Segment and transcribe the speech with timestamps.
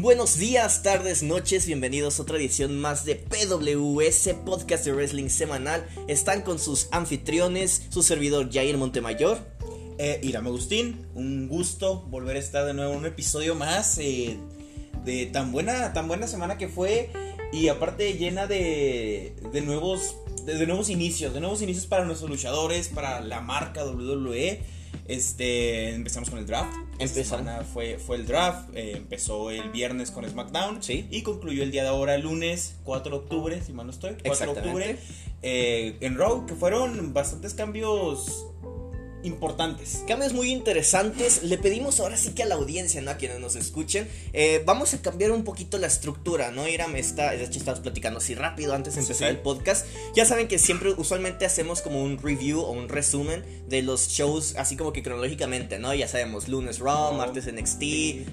[0.00, 5.86] Buenos días, tardes, noches, bienvenidos a otra edición más de PWS, podcast de wrestling semanal.
[6.08, 9.36] Están con sus anfitriones, su servidor Jair Montemayor.
[9.98, 14.38] Eh, Iram Agustín, un gusto volver a estar de nuevo en un episodio más eh,
[15.04, 17.10] de tan buena, tan buena semana que fue
[17.52, 19.34] y aparte llena de,
[19.66, 24.79] nuevos, de nuevos inicios, de nuevos inicios para nuestros luchadores, para la marca WWE.
[25.10, 26.72] Este, empezamos con el draft.
[27.00, 27.66] Empezamos.
[27.66, 28.70] fue, fue el draft.
[28.74, 30.82] eh, empezó el viernes con SmackDown.
[30.82, 31.08] Sí.
[31.10, 34.16] Y concluyó el día de ahora, lunes 4 de octubre, si mal no estoy.
[34.24, 34.96] 4 de octubre.
[35.42, 38.46] eh, en Raw, que fueron bastantes cambios
[39.22, 40.02] importantes.
[40.06, 41.42] Cambios muy interesantes.
[41.42, 43.10] Le pedimos ahora sí que a la audiencia, ¿no?
[43.10, 44.08] A quienes nos escuchen.
[44.32, 46.66] eh, vamos a cambiar un poquito la estructura, ¿no?
[46.68, 49.34] Iram está, de hecho, estamos platicando así rápido antes de empezar Sí.
[49.34, 49.86] el podcast.
[50.14, 54.54] Ya saben que siempre, usualmente hacemos como un review o un resumen de los shows,
[54.56, 55.92] así como que cronológicamente, ¿no?
[55.94, 57.80] Ya sabemos, lunes Raw, Raw, martes NXT,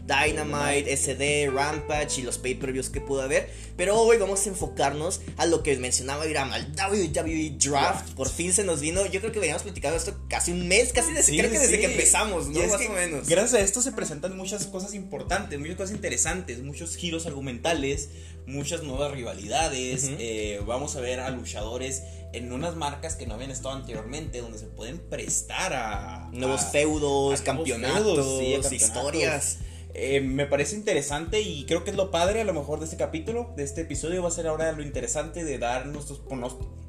[0.08, 3.50] Dynamite, SD, Rampage y los pay-per-views que pudo haber.
[3.76, 8.12] Pero hoy vamos a enfocarnos a lo que mencionaba Iram, al WWE Draft.
[8.16, 9.06] Por fin se nos vino.
[9.06, 11.76] Yo creo que veníamos platicando esto casi un mes, casi desde, Sí, creo que desde
[11.76, 11.82] sí.
[11.82, 12.60] que empezamos, ¿no?
[12.66, 13.28] Más que o menos.
[13.28, 18.10] Gracias a esto se presentan muchas cosas importantes, muchas cosas interesantes, muchos giros argumentales,
[18.46, 20.10] muchas nuevas rivalidades.
[20.20, 24.60] Eh, vamos a ver a luchadores en unas marcas que no habían estado anteriormente, donde
[24.60, 28.72] se pueden prestar a Nuevos feudos, campeonatos, sí, campeonatos.
[28.74, 29.58] historias.
[30.00, 32.98] Eh, me parece interesante y creo que es lo padre a lo mejor de este
[32.98, 36.22] capítulo, de este episodio, va a ser ahora lo interesante de dar nuestros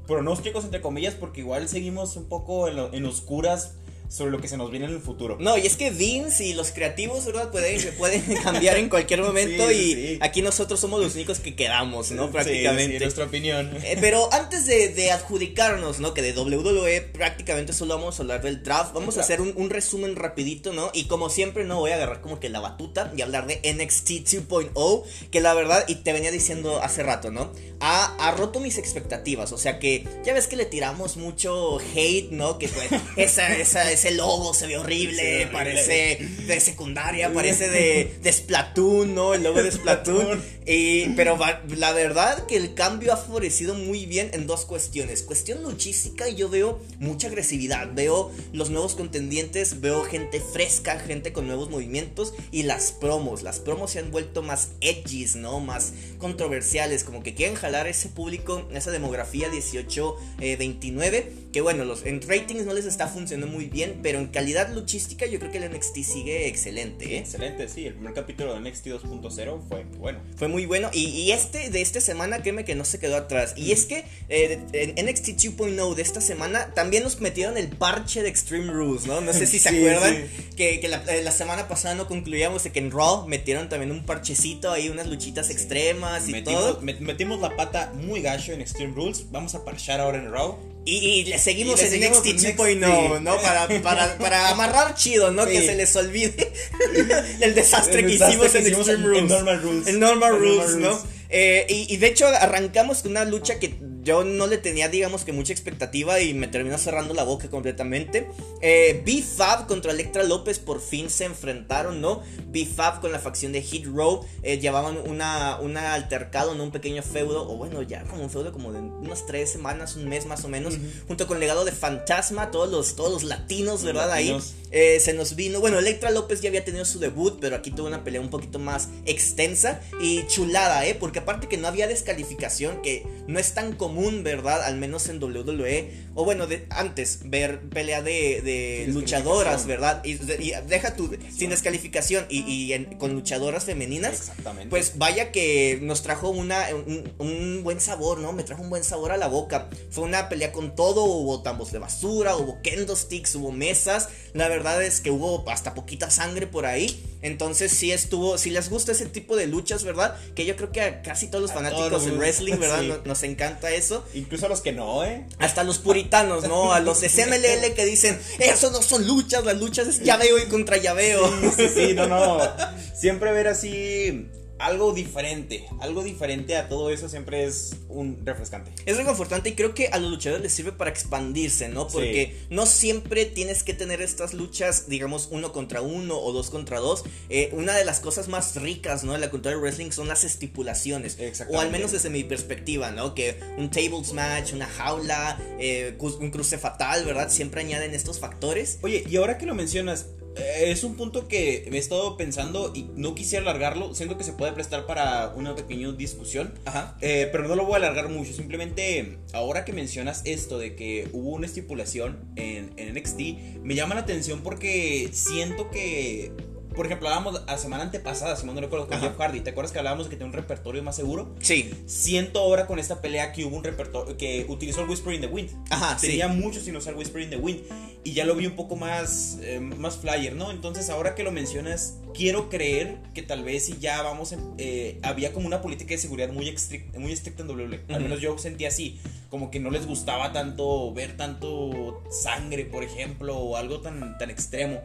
[0.07, 3.77] pronósticos entre comillas, porque igual seguimos un poco en, lo- en oscuras
[4.09, 5.37] sobre lo que se nos viene en el futuro.
[5.41, 7.51] No, y es que Vince y los creativos, ¿verdad?
[7.51, 10.19] Pueden, pueden cambiar en cualquier momento Sí, y sí.
[10.21, 12.31] aquí nosotros somos los únicos que quedamos, ¿no?
[12.31, 12.99] Prácticamente.
[12.99, 13.71] sí, nuestra opinión.
[13.83, 16.15] Eh, pero antes de, de adjudicarnos, ¿no?
[16.15, 18.95] Que de WWE prácticamente solo vamos a hablar del draft.
[18.95, 20.91] Vamos a hacer un, un resumen rapidito, ¿no?
[20.95, 24.11] Y como siempre, no voy a agarrar como que la batuta y hablar de NXT
[24.49, 25.03] 2.0.
[25.31, 27.53] Que la verdad, y te venía diciendo hace rato, ¿no?
[27.81, 29.53] Ha, ha roto mis expectativas.
[29.53, 32.59] O sea que ya ves que le tiramos mucho hate, ¿no?
[32.59, 38.33] Que pues esa, esa, ese logo se ve horrible, parece de secundaria, parece de, de
[38.33, 39.35] Splatoon, ¿no?
[39.35, 40.43] El logo de Splatoon.
[40.71, 45.23] Y, pero va- la verdad que el cambio ha favorecido muy bien en dos cuestiones.
[45.23, 47.89] Cuestión luchística, yo veo mucha agresividad.
[47.95, 52.35] Veo los nuevos contendientes, veo gente fresca, gente con nuevos movimientos.
[52.53, 53.43] Y las promos.
[53.43, 55.59] Las promos se han vuelto más edgys, ¿no?
[55.61, 57.03] Más controversiales.
[57.03, 61.25] Como que quieren jalar ese público, esa demografía 18-29.
[61.53, 64.01] Que bueno, los, en ratings no les está funcionando muy bien.
[64.03, 67.19] Pero en calidad luchística, yo creo que el NXT sigue excelente, ¿eh?
[67.19, 67.87] Excelente, sí.
[67.87, 70.21] El primer capítulo de NXT 2.0 fue bueno.
[70.37, 70.91] Fue muy bueno.
[70.93, 73.55] Y, y este de esta semana, créeme que no se quedó atrás.
[73.57, 78.23] Y es que eh, en NXT 2.0 de esta semana también nos metieron el parche
[78.23, 79.21] de Extreme Rules, ¿no?
[79.21, 82.65] No sé si se Sí, acuerdan que, que la, eh, la semana pasada no concluíamos
[82.65, 86.83] de que en Raw metieron también un parchecito ahí, unas luchitas extremas y Metimos, todo.
[86.83, 89.27] met- metimos la pata muy gacho en Extreme Rules.
[89.31, 90.59] Vamos a parchar ahora en Raw.
[90.85, 93.23] Y, le seguimos Y le en seguimos NXT en 2.0, NXT.
[93.23, 93.37] ¿no?
[93.43, 95.45] Para, para, para amarrar chido, ¿no?
[95.47, 96.51] Que se les olvide
[97.41, 99.29] el desastre El que desastre hicimos que en hicimos en- en Rules.
[99.31, 99.87] Normal Rules.
[99.87, 101.19] El Normal En Rules, Normal ¿no?
[101.31, 103.75] Eh, y, y de hecho arrancamos con una lucha que
[104.09, 108.31] yo no le tenía, digamos que mucha expectativa y me terminó cerrando la boca completamente.
[108.63, 112.23] Eh, B-Fab contra Electra López por fin se enfrentaron, ¿no?
[112.47, 116.65] B-Fab con la facción de Hit Row eh, llevaban una, una altercado, ¿no?
[116.65, 120.09] Un pequeño feudo, o bueno, ya como un feudo como de unas tres semanas, un
[120.09, 124.09] mes más o menos, junto con legado de Fantasma, todos los, todos los latinos, ¿verdad?
[124.09, 124.55] Latinos.
[124.55, 125.61] Ahí eh, se nos vino.
[125.61, 128.59] Bueno, Electra López ya había tenido su debut, pero aquí tuvo una pelea un poquito
[128.59, 130.95] más extensa y chulada, ¿eh?
[130.95, 134.63] Porque aparte que no había descalificación, que no es tan común, ¿verdad?
[134.63, 139.67] Al menos en WWE, o bueno, de, antes, ver pelea de, luchadoras.
[139.67, 140.03] ¿verdad?
[140.05, 144.13] Y, y deja tu, sin descalificación y, y en- con luchadoras femeninas.
[144.15, 144.71] Exactamente.
[144.71, 148.33] Pues vaya que nos trajo una, un, un buen sabor, ¿no?
[148.33, 149.69] Me trajo un buen sabor a la boca.
[149.91, 154.09] Fue una pelea con todo, hubo tambos de basura, hubo kendo sticks, hubo mesas.
[154.33, 157.05] La verdad es que hubo hasta poquita sangre por ahí.
[157.21, 160.17] Entonces sí estuvo, si les gusta ese tipo de luchas, ¿verdad?
[160.37, 162.81] Que yo creo que a casi todos los A fanáticos del wrestling, ¿verdad?
[162.83, 162.89] sí.
[162.89, 163.88] Nos, nos encanta eso.
[164.15, 165.27] Incluso a los que no, ¿eh?
[165.39, 166.73] Hasta los puritanos, ¿no?
[166.73, 170.47] A los de CMLL que dicen, eso no son luchas, las luchas es llaveo y
[170.47, 171.29] contra llaveo.
[171.41, 172.39] Sí, sí, sí, no, no.
[172.95, 175.67] Siempre ver así algo diferente.
[175.81, 178.73] Algo diferente a todo eso siempre es un refrescante.
[178.87, 181.89] Es reconfortante y creo que a los luchadores les sirve para expandirse, ¿no?
[181.89, 186.81] Porque no siempre tienes que tener estas luchas, digamos, uno contra uno o dos contra
[186.81, 187.05] dos.
[187.29, 189.13] Eh, una de las cosas más ricas, ¿no?
[189.13, 191.19] De la cultura del wrestling son las estipulaciones.
[191.19, 191.57] Exactamente.
[191.57, 193.15] O al menos desde mi perspectiva, ¿no?
[193.15, 197.31] Que un tables match, una jaula, eh, un cruce fatal, ¿verdad?
[197.31, 198.79] Siempre añaden estos factores.
[198.83, 200.07] Oye, y ahora que lo mencionas,
[200.39, 203.95] es un punto que me he estado pensando y no quisiera alargarlo.
[203.95, 206.53] Siento que se puede prestar para una pequeña discusión.
[206.65, 206.97] Ajá.
[207.01, 208.33] Eh, pero no lo voy a alargar mucho.
[208.33, 213.95] Simplemente, ahora que mencionas esto de que hubo una estipulación en, en NXT, me llama
[213.95, 216.33] la atención porque siento que
[216.79, 219.41] por ejemplo, hablábamos la semana antepasada, si no recuerdo, con Jeff Hardy.
[219.41, 221.35] ¿Te acuerdas que hablábamos de que tenía un repertorio más seguro?
[221.41, 221.75] Sí.
[221.87, 225.27] Siento ahora con esta pelea que hubo un repertorio que utilizó el Whisper in the
[225.27, 225.51] Wind.
[225.71, 227.63] Ajá, Tenía mucho sin usar Whisper in the Wind.
[228.05, 230.53] Y ya lo vi un poco más, eh, más flyer, ¿no?
[230.53, 234.33] Entonces, ahora que lo mencionas, quiero creer que tal vez si ya vamos.
[234.59, 237.81] Eh, había como una política de seguridad muy, estricta, muy estricta en WWE.
[237.89, 239.01] Al menos yo sentí así.
[239.29, 244.31] Como que no les gustaba tanto ver tanto sangre, por ejemplo, o algo tan, tan
[244.31, 244.81] extremo.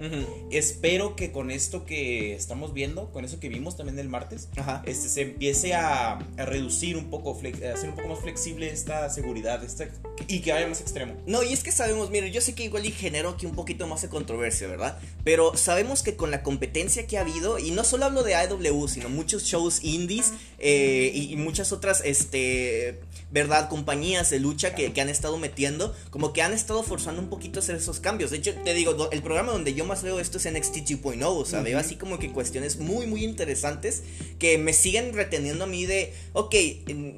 [0.51, 4.49] Espero que con esto que estamos viendo, con eso que vimos también el martes,
[4.85, 9.09] este se empiece a, a reducir un poco, a hacer un poco más flexible esta
[9.09, 9.87] seguridad esta,
[10.27, 11.13] y que vaya más extremo.
[11.25, 13.87] No, y es que sabemos, mire, yo sé que igual y generó aquí un poquito
[13.87, 14.99] más de controversia, ¿verdad?
[15.23, 18.87] Pero sabemos que con la competencia que ha habido, y no solo hablo de AEW,
[18.87, 22.99] sino muchos shows indies eh, y, y muchas otras, este
[23.33, 23.67] ¿verdad?
[23.67, 27.59] Compañías de lucha que, que, han estado metiendo, como que han estado forzando un poquito
[27.59, 28.29] a hacer esos cambios.
[28.29, 31.43] De hecho, te digo, el programa donde yo más veo esto es NXT 2.0, o
[31.43, 34.03] sea, veo así como que cuestiones muy, muy interesantes
[34.37, 36.55] que me siguen reteniendo a mí de, ok,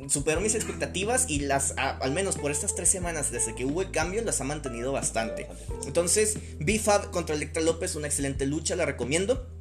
[0.07, 3.91] superó mis expectativas y las, al menos por estas tres semanas desde que hubo el
[3.91, 5.47] cambio, las ha mantenido bastante.
[5.85, 9.54] Entonces, BFAB contra Electra López, una excelente lucha, la recomiendo.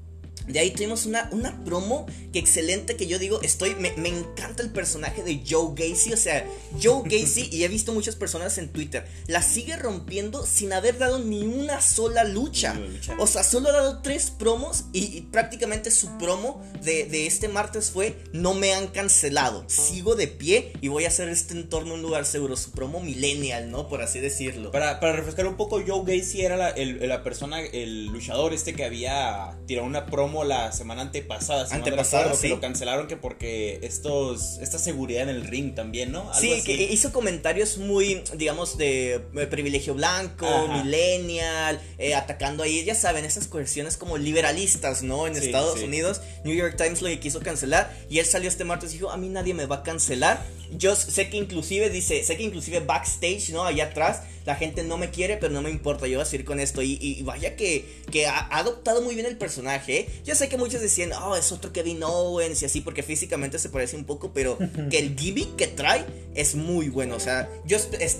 [0.46, 4.62] De ahí tuvimos una, una promo que excelente que yo digo, estoy, me, me, encanta
[4.62, 6.46] el personaje de Joe Gacy, o sea,
[6.82, 11.18] Joe Gacy, y he visto muchas personas en Twitter, la sigue rompiendo sin haber dado
[11.18, 12.78] ni una sola lucha.
[13.18, 17.90] O sea, solo ha dado tres promos y, prácticamente su promo de, de, este martes
[17.90, 22.02] fue, no me han cancelado, sigo de pie y voy a hacer este entorno un
[22.02, 23.88] lugar seguro, su promo millennial, ¿no?
[23.88, 24.70] Por así decirlo.
[24.70, 28.74] Para, para refrescar un poco, Joe Gacy era la, el, la persona, el luchador este
[28.74, 31.68] que había tirado una promo la semana antepasada.
[31.70, 32.48] antepasada, sí.
[32.48, 36.32] lo cancelaron que porque estos, esta seguridad en el ring también, ¿no?
[36.34, 42.94] sí, que hizo comentarios muy, digamos, de eh, privilegio blanco, millennial, eh, atacando ahí, ya
[42.94, 45.26] saben, esas cuestiones como liberalistas, ¿no?
[45.26, 46.20] En Estados Unidos.
[46.44, 49.28] New York Times lo quiso cancelar y él salió este martes y dijo, a mí
[49.28, 50.44] nadie me va a cancelar.
[50.76, 53.64] Yo sé que inclusive, dice, sé que inclusive backstage, ¿no?
[53.64, 56.44] Allá atrás la gente no me quiere, pero no me importa, yo voy a seguir
[56.44, 56.82] con esto.
[56.82, 60.00] Y, vaya que, que ha, adoptado muy bien el personaje.
[60.00, 60.08] ¿eh?
[60.24, 63.68] Yo sé que muchos decían, oh, es otro Kevin Owens y así, porque físicamente se
[63.68, 64.58] parece un poco, pero
[64.90, 66.04] que el gimmick que trae
[66.34, 67.16] es muy bueno.
[67.16, 67.78] O sea, yo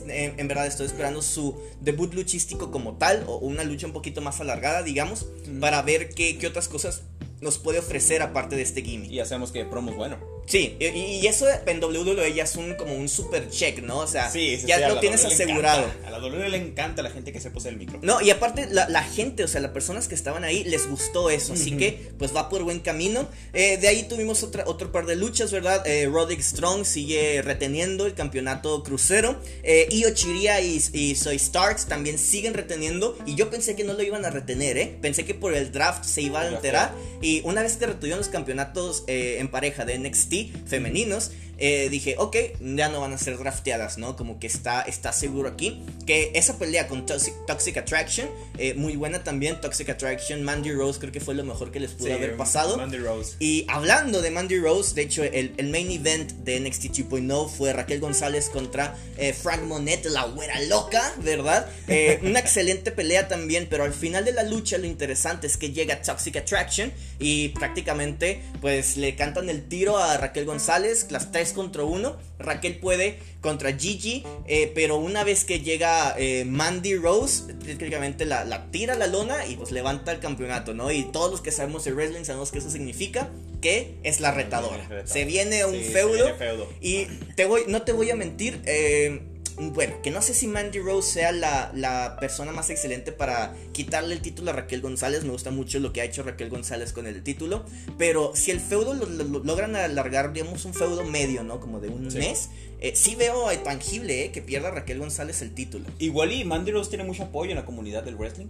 [0.09, 4.41] en verdad estoy esperando su debut luchístico como tal, o una lucha un poquito más
[4.41, 5.27] alargada, digamos,
[5.61, 7.03] para ver qué, qué otras cosas
[7.41, 9.11] nos puede ofrecer aparte de este gimmick.
[9.11, 10.34] Y hacemos que promo es bueno.
[10.47, 13.99] Sí, y, eso en WWE ya es un, como un super check, ¿no?
[13.99, 15.91] O sea, ya lo tienes asegurado.
[16.07, 17.99] A la WWE le encanta la gente que se posee el micro.
[18.03, 21.55] No, y aparte la, gente, o sea, las personas que estaban ahí les gustó eso,
[21.55, 23.29] así que pues va por buen camino.
[23.53, 25.87] Eh, de ahí tuvimos otra, otro par de luchas, ¿verdad?
[25.87, 29.41] Eh, Roderick Strong sigue reteniendo el campeonato crucero.
[29.63, 33.17] Eh, Io Chiria y, y Soy Starks también siguen reteniendo.
[33.27, 34.97] Y yo pensé que no lo iban a retener, ¿eh?
[35.01, 36.95] Pensé que por el draft se iba a enterar.
[37.21, 40.34] Y una vez que retuvieron los campeonatos eh, en pareja de NXT,
[40.67, 44.17] femeninos, eh, dije, ok, ya no van a ser drafteadas, ¿no?
[44.17, 45.83] Como que está, está seguro aquí.
[46.07, 48.29] Que esa pelea con Toxic, Attraction,
[48.59, 49.61] eh, muy buena también.
[49.61, 52.77] Toxic Attraction, Mandy Rose, creo que fue lo mejor que les pudo haber pasado.
[52.77, 53.37] Mandy Rose.
[53.39, 57.73] Y hablando de Mandy Rose, de hecho, el, el main event de NXT 2.0 fue
[57.73, 61.69] Raquel González contra eh, Frank Monet, la güera loca, ¿verdad?
[62.23, 66.03] una excelente pelea también, pero al final de la lucha lo interesante es que llega
[66.03, 71.85] Toxic Attraction y prácticamente pues le cantan el tiro a Raquel González, las tres contra
[71.85, 72.17] uno.
[72.39, 78.71] Raquel puede contra Gigi, eh, pero una vez que llega eh, Mandy Rose, prácticamente la,
[78.71, 80.91] tira a la lona y pues levanta el campeonato, ¿no?
[80.91, 83.29] Y todos los que sabemos de wrestling sabemos que eso significa
[83.61, 84.89] que es la retadora.
[85.05, 86.35] Se viene un feudo,
[86.81, 87.05] y
[87.37, 89.21] te voy, no te voy a mentir, eh,
[89.59, 94.21] bueno, que no sé si Mandy Rose sea la, persona más excelente para quitarle el
[94.21, 95.25] título a Raquel González.
[95.25, 97.65] Me gusta mucho lo que ha hecho Raquel González con el título.
[97.99, 101.61] Pero si el feudo lo, logran alargar, digamos, un feudo medio, ¿no?
[101.61, 102.51] Como de un mes.
[102.81, 105.87] Eh, sí veo tangible eh, que pierda Raquel González el título.
[105.99, 108.49] Igual y Mandy Rose tiene mucho apoyo en la comunidad del wrestling.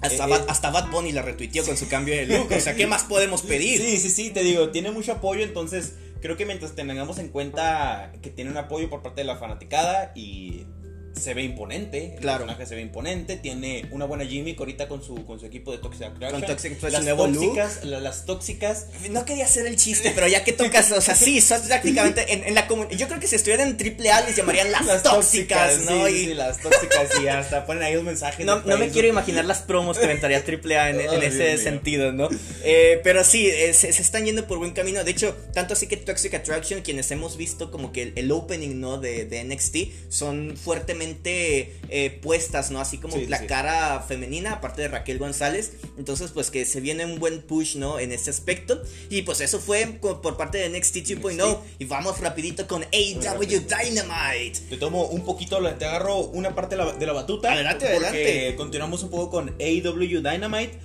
[0.00, 2.50] hasta, Bad, hasta, Bad, Bunny la retuiteó con su cambio de look.
[2.50, 3.80] o sea, ¿qué más podemos pedir?
[3.80, 5.92] Sí, sí, sí, te digo, tiene mucho apoyo, entonces
[6.26, 10.10] creo que mientras tengamos en cuenta que tiene un apoyo por parte de la fanaticada
[10.16, 10.66] y
[11.20, 12.14] se ve imponente.
[12.14, 12.44] El Claro.
[12.44, 13.36] personaje se ve imponente.
[13.36, 16.40] Tiene una buena gimmick ahorita con su, con su equipo de Toxic Attraction.
[16.40, 18.86] Con Toxic Attraction, las tóxicas, la- las tóxicas.
[19.10, 22.44] No quería hacer el chiste, pero ya que tocas, o sea, sí, son prácticamente en,
[22.44, 22.96] en la comunidad.
[22.98, 26.06] Yo creo que si estuvieran en AAA les llamarían las, tóxicas, ¿no?
[26.06, 28.44] sí, y sí, las tóxicas y hasta ponen ahí los mensajes.
[28.44, 31.70] no, me quiero imaginar las promos que aventaría AAA en, en ese Dios mío.
[31.70, 32.28] sentido, ¿no?
[32.64, 35.02] Eh, pero sí, eh, se, se están yendo por buen camino.
[35.04, 38.80] De hecho, tanto así que Toxic Attraction, quienes hemos visto como que el, el opening,
[38.80, 38.98] ¿no?
[38.98, 39.76] De, de NXT,
[40.10, 41.05] son fuertemente
[41.88, 42.80] eh, puestas, ¿no?
[42.80, 43.46] Así como Sí, la sí.
[43.46, 45.72] cara femenina, aparte de Raquel González.
[45.98, 47.98] Entonces, pues que se viene un buen push, ¿no?
[47.98, 48.82] En ese aspecto.
[49.10, 51.58] Y pues eso fue por parte de NXT 2.0.
[51.78, 54.60] Y vamos rapidito con AW Dynamite.
[54.70, 57.52] Te tomo un poquito, te agarro una parte de la, de la batuta.
[57.52, 58.54] Adelante, adelante.
[58.56, 60.78] Continuamos un poco con AW Dynamite.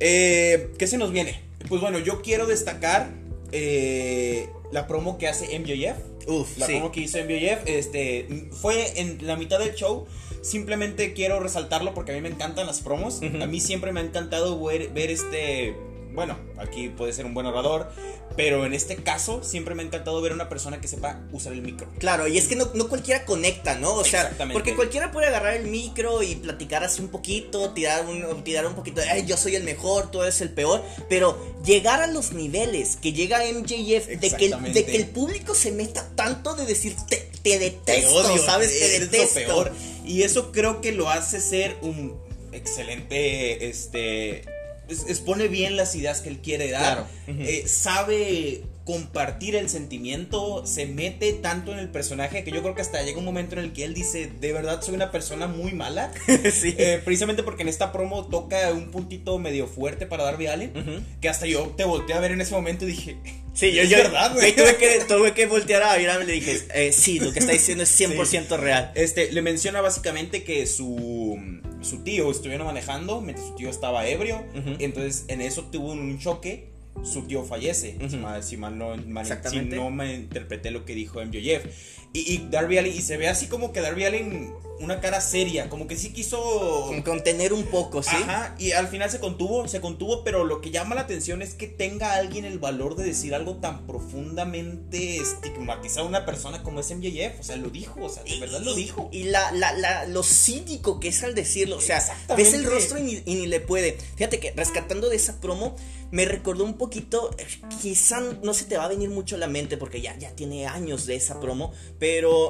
[0.00, 1.40] Eh, ¿Qué se nos viene?
[1.68, 3.10] Pues bueno, yo quiero destacar
[3.52, 6.13] eh, la promo que hace MJF.
[6.26, 6.72] Uf, La sí.
[6.72, 10.06] promo que hizo MJF este, fue en la mitad del show.
[10.42, 13.20] Simplemente quiero resaltarlo porque a mí me encantan las promos.
[13.22, 15.74] A mí siempre me ha encantado ver, ver este.
[16.14, 17.90] Bueno, aquí puede ser un buen orador.
[18.36, 21.62] Pero en este caso, siempre me ha encantado ver una persona que sepa usar el
[21.62, 21.86] micro.
[21.98, 23.94] Claro, y es que no, no cualquiera conecta, ¿no?
[23.94, 24.54] O sea, Exactamente.
[24.54, 28.74] porque cualquiera puede agarrar el micro y platicar así un poquito, tirar un, tirar un
[28.74, 32.32] poquito de, "Ay, yo soy el mejor, tú eres el peor, pero llegar a los
[32.32, 36.66] niveles que llega MJF, de que, el, de que el público se meta tanto de
[36.66, 38.70] decir, te, te detesto, Te odio, ¿sabes?
[38.76, 39.34] Te detesto.
[39.34, 39.72] peor.
[40.04, 42.16] Y eso creo que lo hace ser un
[42.52, 44.44] excelente, este, es-
[44.88, 47.06] expone bien las ideas que él quiere dar.
[47.26, 47.40] Claro.
[47.40, 52.82] Eh, sabe compartir el sentimiento, se mete tanto en el personaje que yo creo que
[52.82, 55.72] hasta llega un momento en el que él dice, de verdad soy una persona muy
[55.72, 56.12] mala.
[56.52, 56.74] sí.
[56.76, 61.02] Eh, precisamente porque en esta promo toca un puntito medio fuerte para Darby Allin, Ujú.
[61.20, 63.16] que hasta yo te volteé a ver en ese momento y dije,
[63.54, 64.54] Sí, yo, es yo verdad, güey.
[64.54, 67.52] tuve, que, tuve que voltear a mirarme y le dije, eh, sí, lo que está
[67.52, 68.92] diciendo es 100% real.
[68.96, 71.38] Este, le menciona básicamente que su,
[71.84, 74.36] su tío estuvieron manejando mientras su tío estaba ebrio.
[74.56, 74.76] Ujú.
[74.78, 76.72] Entonces, en eso tuvo un choque.
[77.02, 77.96] Su tío fallece.
[77.98, 78.08] Ujú.
[78.08, 79.74] si, mal, si mal no, mal- si Exactamente.
[79.76, 81.66] no me interpreté lo que dijo MJF.
[82.14, 85.68] Y, y Darby Allin, y se ve así como que Darby Allin, una cara seria,
[85.68, 86.84] como que sí quiso.
[86.86, 88.14] Con contener un poco, ¿sí?
[88.14, 91.54] Ajá, y al final se contuvo, se contuvo, pero lo que llama la atención es
[91.54, 96.80] que tenga alguien el valor de decir algo tan profundamente estigmatizado a una persona como
[96.80, 97.40] es MJF.
[97.40, 99.08] O sea, lo dijo, o sea, de verdad lo dijo.
[99.12, 101.76] Y la, la, la- lo cínico que es al decirlo.
[101.78, 101.98] O sea,
[102.36, 103.98] ves el rostro y ni, y ni le puede.
[104.16, 105.76] Fíjate que rescatando de esa promo,
[106.10, 107.30] me recordó un poquito.
[107.38, 107.46] eh,
[107.82, 110.66] Quizá no se te va a venir mucho a la mente porque ya, ya tiene
[110.66, 111.72] años de esa promo.
[111.98, 112.03] Pero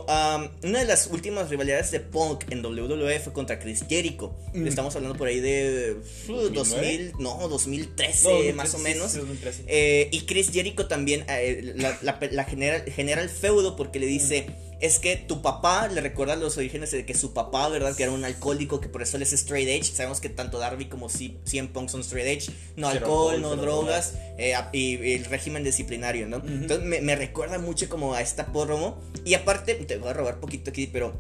[0.08, 4.34] am, una de las últimas rivalidades de Punk en WWE fue contra Chris Jericho.
[4.52, 4.66] Mm.
[4.66, 5.96] Estamos hablando por ahí de
[6.28, 6.54] uh, 2009.
[6.54, 9.12] 2000, no, 2013 No, más o 2013, menos.
[9.12, 9.64] sí, 2013.
[9.66, 14.06] Eh, y Chris Jericho también eh, la, la- la genera, genera el feudo porque le
[14.06, 14.46] dice,
[14.80, 17.96] es que tu papá, le recuerda los orígenes de que su papá, ¿verdad?
[17.96, 19.92] Que era un alcohólico, que por eso él es straight edge.
[19.92, 22.54] Sabemos que tanto Darby como CM Punk son straight edge.
[22.76, 26.36] No alcohol, no drogas eh, y, y el régimen disciplinario, ¿no?
[26.36, 29.00] Entonces me, me recuerda mucho como a esta promo.
[29.24, 31.18] Y aparte, te voy a robar poquito aquí, pero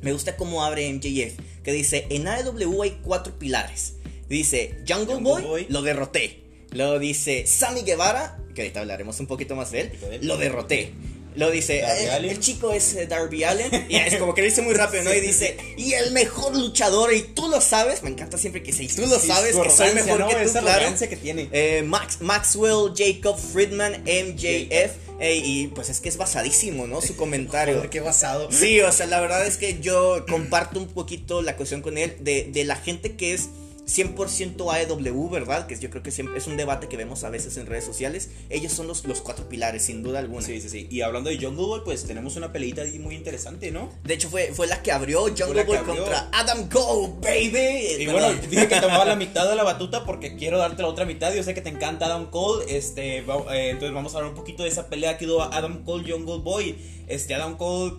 [0.00, 3.94] me gusta cómo abre MJF, que dice, en AEW hay cuatro pilares.
[4.28, 5.66] Dice, Jungle, Jungle Boy, Boy.
[5.70, 6.44] lo derroté.
[6.72, 9.92] Luego dice, Sammy Guevara, que ahorita hablaremos un poquito más de él.
[10.22, 10.92] lo derroté.
[11.38, 13.86] Lo dice, Darby "Eh, el chico es eh, Darby Allen.
[13.88, 15.14] Y es como que lo dice muy rápido, ¿no?
[15.14, 18.02] Y dice, y el mejor luchador, y tú lo sabes.
[18.02, 20.28] Me encanta siempre que dice, y tú lo Sí, sabes, su que soy mejor ¿no?
[20.28, 20.86] que tú, Esa claro.
[20.98, 21.48] que tiene.
[21.52, 24.92] Eh, Max, Maxwell, Jacob, Friedman, MJF.
[25.20, 27.00] eh, y pues es que es basadísimo, ¿no?
[27.00, 27.74] Su comentario.
[27.76, 28.50] Joder, qué basado.
[28.52, 32.16] Sí, o sea, la verdad es que yo comparto un poquito la cuestión con él
[32.20, 33.48] de, de la gente que es
[33.88, 35.66] 100% AEW, ¿verdad?
[35.66, 38.30] Que yo creo que siempre es un debate que vemos a veces en redes sociales.
[38.50, 40.44] Ellos son los, los cuatro pilares, sin duda alguna.
[40.46, 40.86] Sí, sí, sí.
[40.90, 43.90] Y hablando de Jungle Boy, pues tenemos una peleita ahí muy interesante, ¿no?
[44.04, 45.96] De hecho, fue, fue la que abrió Jungle Boy abrió.
[45.96, 48.02] contra Adam Cole, baby.
[48.02, 51.04] Y bueno, dije que tomaba la mitad de la batuta porque quiero darte la otra
[51.06, 51.32] mitad.
[51.34, 52.64] Yo sé que te encanta Adam Cole.
[52.76, 55.82] Este, va- eh, entonces vamos a hablar un poquito de esa pelea que dio Adam
[55.84, 56.76] Cole, Jungle Boy.
[57.08, 57.94] Este, Adam Cole.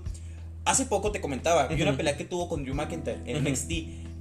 [0.66, 3.44] Hace poco te comentaba, vi una pelea que tuvo con Drew McIntyre en.
[3.44, 3.72] NXT.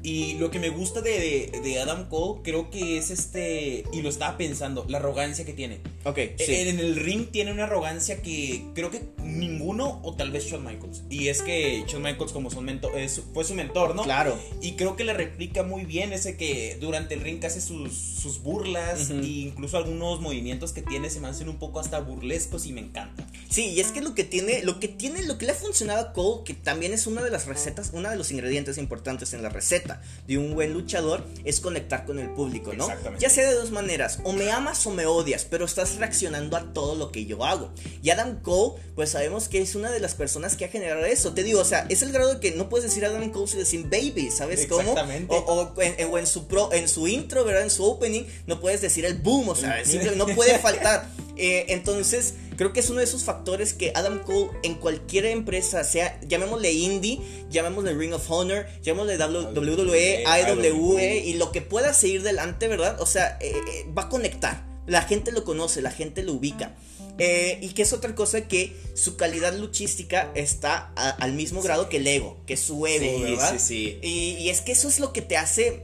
[0.08, 3.84] Y lo que me gusta de, de- de Adam Cole, creo que es este.
[3.92, 5.80] Y lo estaba pensando, la arrogancia que tiene.
[6.04, 6.54] Ok, sí.
[6.54, 11.02] En, el ring tiene una arrogancia que creo que ninguno, o tal vez Shawn Michaels.
[11.10, 14.02] Y es que Shawn Michaels, como son mento- es- fue su mentor, ¿no?
[14.04, 14.38] Claro.
[14.62, 18.42] Y creo que le replica muy bien ese que durante el ring hace sus, sus
[18.42, 19.20] burlas Ujú.
[19.20, 22.80] e incluso algunos movimientos que tiene se me hacen un poco hasta burlescos y me
[22.80, 23.26] encanta.
[23.50, 26.00] Sí, y es que lo que tiene, lo que tiene, lo que le ha funcionado
[26.00, 29.42] a Cole, que también es una de las recetas, uno de los ingredientes importantes en
[29.42, 32.84] la receta de un buen luchador, es conectar con el público, ¿no?
[32.84, 33.22] Exactamente.
[33.22, 36.72] Ya sea de dos maneras, o me amas o me odias, pero estás reaccionando a
[36.72, 37.70] todo lo que yo hago.
[38.02, 41.32] Y Adam Cole, pues sabemos que es una de las personas que ha generado eso.
[41.32, 43.58] Te digo, o sea, es el grado de que no puedes decir Adam Cole sin
[43.58, 44.80] decir baby, ¿sabes cómo?
[44.80, 45.34] Exactamente.
[45.34, 47.62] O, o en, su pro, en su intro, ¿verdad?
[47.62, 49.82] En su opening, no puedes decir el boom, o sea,
[50.16, 51.08] no puede faltar.
[51.36, 55.82] Eh, entonces, creo que es uno de esos factores que Adam Cole en cualquier empresa,
[55.84, 62.22] sea, llamémosle indie, llamémosle Ring of Honor, llamémosle WWE, AEW y lo que pueda seguir
[62.22, 63.00] delante, ¿verdad?
[63.00, 64.66] O sea, eh, eh, va a conectar.
[64.86, 66.74] La gente lo conoce, la gente lo ubica.
[67.20, 71.88] Eh, y que es otra cosa que su calidad luchística está a- al mismo grado
[71.88, 73.52] que el ego, que su ego, Sí, ¿verdad?
[73.52, 73.98] sí, sí.
[74.02, 75.82] Y, y es que eso es lo que te hace.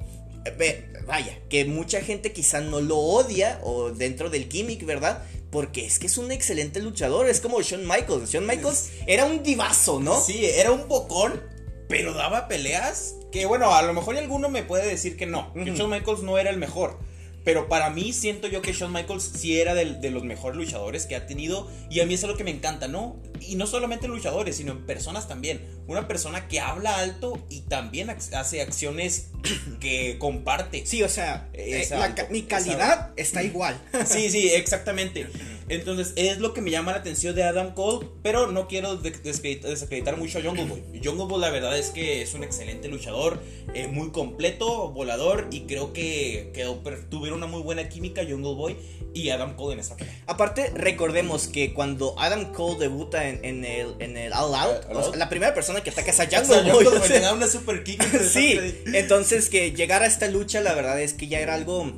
[1.06, 5.22] Vaya, que mucha gente quizá no lo odia o dentro del gimmick, ¿verdad?
[5.54, 7.28] Porque es que es un excelente luchador.
[7.28, 8.28] Es como Shawn Michaels.
[8.32, 10.20] Shawn Michaels era un divazo, ¿no?
[10.20, 11.40] Sí, era un bocón,
[11.88, 15.70] pero daba peleas que, bueno, a lo mejor alguno me puede decir que no, que.
[15.76, 16.98] Shawn Michaels no era el mejor.
[17.44, 21.06] Pero para mí siento yo que Shawn Michaels sí era del- de, los mejores luchadores
[21.06, 21.70] que ha tenido.
[21.90, 23.20] Y a mí eso es lo que me encanta, ¿no?
[23.40, 25.60] Y no solamente en luchadores, sino en personas también.
[25.86, 29.28] Una persona que habla alto y también ac- hace acciones
[29.80, 30.86] que comparte.
[30.86, 33.78] Sí, o sea, eh, la mi calidad está igual.
[34.06, 35.26] Sí, sí, exactamente.
[35.68, 39.10] Entonces, es lo que me llama la atención de Adam Cole, pero no quiero de-
[39.12, 40.82] desacreditar, desacreditar mucho a Jungle Boy.
[41.02, 45.62] Jungle Boy, la verdad es que es un excelente luchador, eh, muy completo, volador, y
[45.62, 48.76] creo que quedó tuvieron una muy buena química Jungle Boy
[49.14, 50.14] y Adam Cole en esta pelea.
[50.26, 54.96] Aparte, recordemos que cuando Adam Cole debuta en, en el, en el All Out, All
[54.96, 56.86] o sea, la primera persona que ataca es a Jungle Boy.
[56.94, 58.02] O sea, una super kick.
[58.22, 61.92] sí, entonces que llegara a esta lucha, la verdad es que ya era algo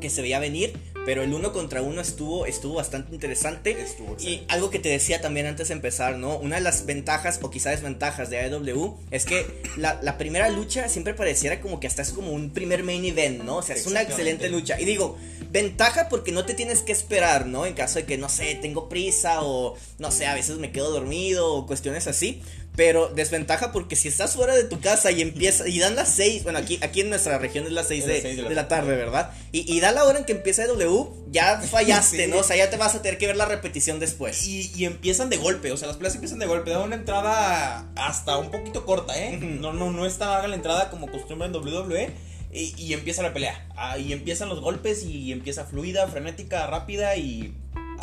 [0.00, 0.74] que se veía venir.
[1.04, 3.72] Pero el uno contra uno estuvo, estuvo bastante interesante.
[3.80, 6.38] Estuvo y algo que te decía también antes de empezar, ¿no?
[6.38, 9.46] Una de las ventajas o quizás desventajas de AEW es que
[9.76, 13.42] la, la primera lucha siempre pareciera como que hasta es como un primer main event,
[13.42, 13.56] ¿no?
[13.56, 14.80] O sea, es una excelente lucha.
[14.80, 15.18] Y digo,
[15.50, 17.66] ventaja porque no te tienes que esperar, ¿no?
[17.66, 20.90] En caso de que, no sé, tengo prisa o, no sé, a veces me quedo
[20.90, 22.42] dormido o cuestiones así.
[22.76, 26.42] Pero desventaja porque si estás fuera de tu casa y empieza y dan las 6,
[26.42, 28.48] bueno, aquí, aquí en nuestra región es las 6 Es de, las seis de la
[28.48, 29.30] de la tarde, ¿verdad?
[29.52, 32.30] Y, y da la hora en que empieza W, ya fallaste, Sí.
[32.30, 32.38] ¿no?
[32.38, 34.44] O sea, ya te vas a tener que ver la repetición después.
[34.48, 36.70] Y, y empiezan de golpe, o sea, las peleas empiezan de golpe.
[36.70, 39.36] Da una entrada hasta un poquito corta, ¿eh?
[39.38, 42.10] No, no, no es tan larga la entrada como costumbre en WWE.
[42.52, 43.68] Y, y empieza la pelea.
[43.76, 47.52] Ah, y empiezan los golpes y empieza fluida, frenética, rápida y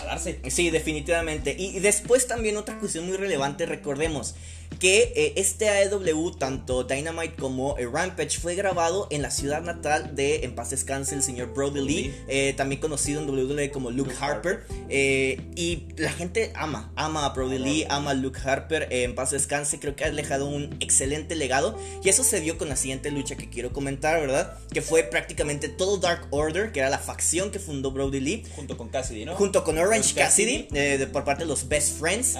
[0.01, 0.41] a darse.
[0.49, 1.55] Sí, definitivamente.
[1.57, 4.36] Y, y después también otra cuestión muy relevante, recordemos
[4.79, 10.15] que eh, este AEW, tanto Dynamite como eh, Rampage, fue grabado en la ciudad natal
[10.15, 14.12] de, en paz descanse, el señor Brody Lee, eh, también conocido en WWE como Luke,
[14.12, 14.63] Luke Harper.
[14.89, 19.13] eh, y la gente ama, ama a Brody Lee, ama a Luke Harper, eh, en
[19.13, 21.77] paz descanse, creo que ha dejado un excelente legado.
[22.03, 24.57] Y eso se vio con la siguiente lucha que quiero comentar, ¿verdad?
[24.73, 28.43] Que fue prácticamente todo Dark Order, que era la facción que fundó Brody Lee.
[28.55, 29.36] Junto con Cassidy, ¿no?
[29.36, 30.79] Junto con Orange Cassidy, Cassidy.
[30.79, 32.36] eh, de- por parte de los Best Friends,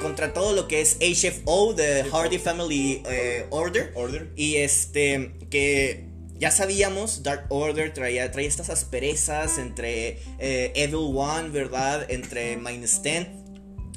[0.00, 3.92] contra todo lo que es HFO de Hardy Family eh, Order.
[3.94, 4.30] Order.
[4.36, 11.50] Y este, que ya sabíamos, Dark Order traía, traía estas asperezas entre eh, Evil One,
[11.50, 12.06] ¿verdad?
[12.10, 13.46] Entre Minus Ten.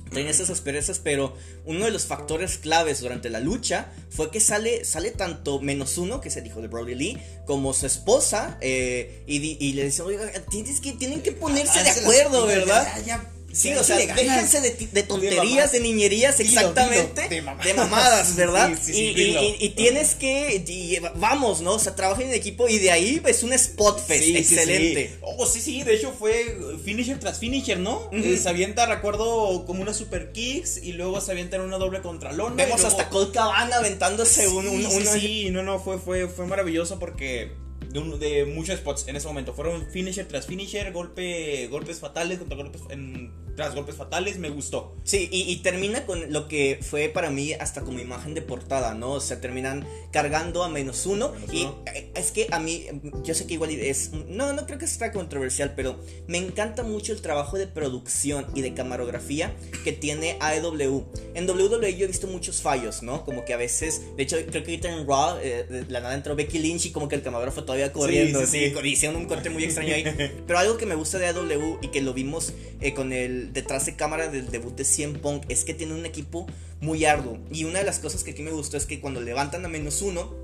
[0.10, 4.84] Traían esas asperezas, pero uno de los factores claves durante la lucha fue que sale,
[4.84, 9.24] sale tanto menos uno, que es el hijo de Brody Lee, como su esposa, eh,
[9.26, 12.86] y, le dicen, oiga, tienes que, tienen que ponerse de Háganse acuerdo, ¿verdad?
[12.98, 17.22] Ya, ya, Sí, o sea, déjense de, tonterías, de, niñerías, Dilo, exactamente.
[17.24, 17.66] dilo, de mamadas.
[17.66, 18.72] de mamadas, ¿verdad?
[18.82, 21.74] Sí, sí, sí, y, tienes que, y- vamos, ¿no?
[21.74, 25.18] O sea, trabajen en equipo y de ahí es un spot fest excelente.
[25.22, 28.10] Oh, sí, sí, de hecho fue finisher tras finisher, ¿no?
[28.12, 32.02] Eh, se avienta, recuerdo, como una super kicks y luego se avienta en una doble
[32.02, 32.54] contra lona.
[32.54, 36.46] y Vemos luego- hasta Colt Cabana aventándose un, un- sí, no, no, fue, fue, fue
[36.48, 37.52] maravilloso porque
[37.90, 39.54] de, un- de muchos spots en ese momento.
[39.54, 44.96] Fueron finisher tras finisher, golpe, golpes fatales contra golpes, en- tras golpes fatales, me gustó.
[45.04, 48.94] Sí, y, y termina con lo que fue para mí hasta como imagen de portada,
[48.94, 49.12] ¿no?
[49.12, 51.34] O sea, terminan cargando a menos uno.
[51.34, 51.84] Menos y uno.
[51.94, 52.86] eh, es que a mí,
[53.26, 54.12] yo sé que igual es.
[54.30, 58.62] No, no creo que sea controversial, pero me encanta mucho el trabajo de producción y
[58.62, 61.06] de camarografía que tiene AEW.
[61.36, 63.26] En WWE yo he visto muchos fallos, ¿no?
[63.26, 66.16] Como que a veces, de hecho, creo que ahorita en Raw, eh, de la nada
[66.16, 68.88] entró Becky Lynch y como que el camarógrafo todavía corriendo, sí, sí.
[68.90, 70.04] hicieron un corte muy extraño ahí.
[70.46, 73.86] Pero algo que me gusta de AEW y que lo vimos eh, con el detrás
[73.86, 76.48] de cámara del debut de CM Punk es que tiene un equipo
[76.82, 77.38] muy arduo.
[77.52, 80.02] Y una de las cosas que aquí me gustó es que cuando levantan a menos
[80.02, 80.36] uno,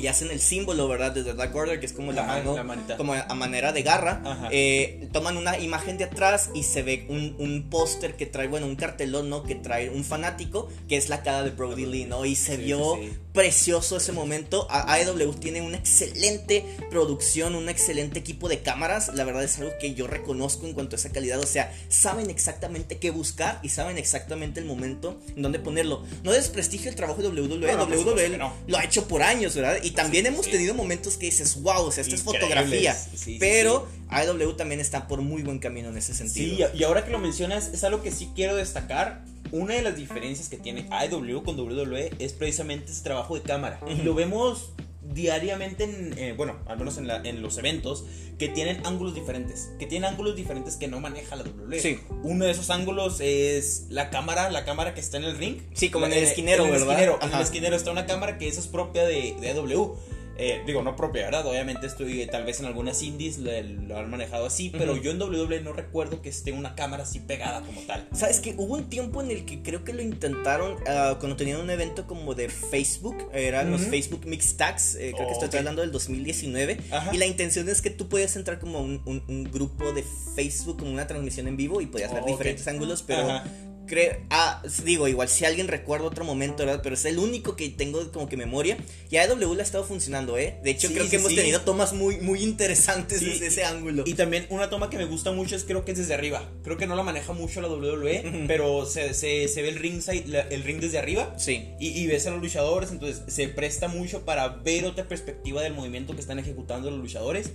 [0.00, 1.12] ya hacen el símbolo, ¿verdad?
[1.12, 4.48] Desde Dark Order, que es como la mano, la como a manera de garra.
[4.50, 8.66] Eh, toman una imagen de atrás y se ve un, un póster que trae, bueno,
[8.66, 9.42] un cartelón, ¿no?
[9.42, 12.24] Que trae un fanático, que es la cara de Brody Lee, ¿no?
[12.24, 13.18] Y se Sí, vio sí, sí.
[13.38, 14.66] Precioso ese momento.
[14.68, 19.14] AEW tiene una excelente producción, un excelente equipo de cámaras.
[19.14, 21.38] La verdad es algo que yo reconozco en cuanto a esa calidad.
[21.38, 26.02] O sea, saben exactamente qué buscar y saben exactamente el momento en donde ponerlo.
[26.24, 27.76] No desprestigio el trabajo de WWE.
[27.76, 28.52] No, no, WWE no.
[28.66, 29.78] lo ha hecho por años, ¿verdad?
[29.84, 30.50] Y también Sí, hemos sí.
[30.50, 32.92] tenido momentos que dices, wow, o sea, esto es fotografía.
[33.14, 36.68] Sí, pero AEW también está por muy buen camino en ese sentido.
[36.72, 39.22] Sí, y ahora que lo mencionas, es algo que sí quiero destacar.
[39.52, 43.80] Una de las diferencias que tiene AEW con WWE es precisamente ese trabajo de cámara.
[43.88, 48.04] Y lo vemos diariamente en, eh, bueno, al menos en, la- en los eventos,
[48.38, 49.70] que tienen ángulos diferentes.
[49.78, 51.80] Que tienen ángulos diferentes que no maneja la WWE.
[51.80, 51.98] Sí.
[52.22, 55.60] Uno de esos ángulos es la cámara, la cámara que está en el ring.
[55.74, 56.90] Sí, como en La- el esquinero, en el ¿verdad?
[57.00, 59.96] esquinero, en el esquinero está una cámara que esa es propia de, de AEW.
[60.40, 61.44] Eh, digo, no propia, ¿verdad?
[61.46, 65.20] Obviamente estoy, tal vez en algunas indies lo, lo han manejado así, pero yo en
[65.20, 68.08] WWE no recuerdo que esté una cámara así pegada como tal.
[68.12, 71.60] Sabes que hubo un tiempo en el que creo que lo intentaron ah, cuando tenían
[71.60, 73.82] un evento como de Facebook, eran los.
[73.88, 77.10] Facebook Mix Tags, eh, creo que estoy hablando del 2019, Ajá.
[77.14, 80.04] y la intención es que tú podías entrar como un, un- un grupo de
[80.36, 83.44] Facebook, como una transmisión en vivo y podías ver Oh, diferentes ángulos, pero Ajá.
[83.88, 86.80] Creo, ah, digo, igual si alguien recuerda otro momento, ¿verdad?
[86.82, 88.76] Pero es el único que tengo como que memoria,
[89.10, 90.58] y AEW le ha estado funcionando, ¿eh?
[90.62, 91.36] De hecho Sí, creo que sí, hemos sí.
[91.36, 94.04] tenido tomas muy, muy interesantes desde ese ángulo.
[94.06, 96.48] Y también una toma que me gusta mucho es creo que es desde arriba.
[96.62, 98.38] Creo que no la maneja mucho la WWE, Ujú.
[98.46, 101.34] pero se, se, se ve el ring, side- la- el ring desde arriba.
[101.38, 101.68] sí.
[101.80, 105.72] Y, y ves a los luchadores, entonces se presta mucho para ver otra perspectiva del
[105.74, 107.50] movimiento que están ejecutando los luchadores.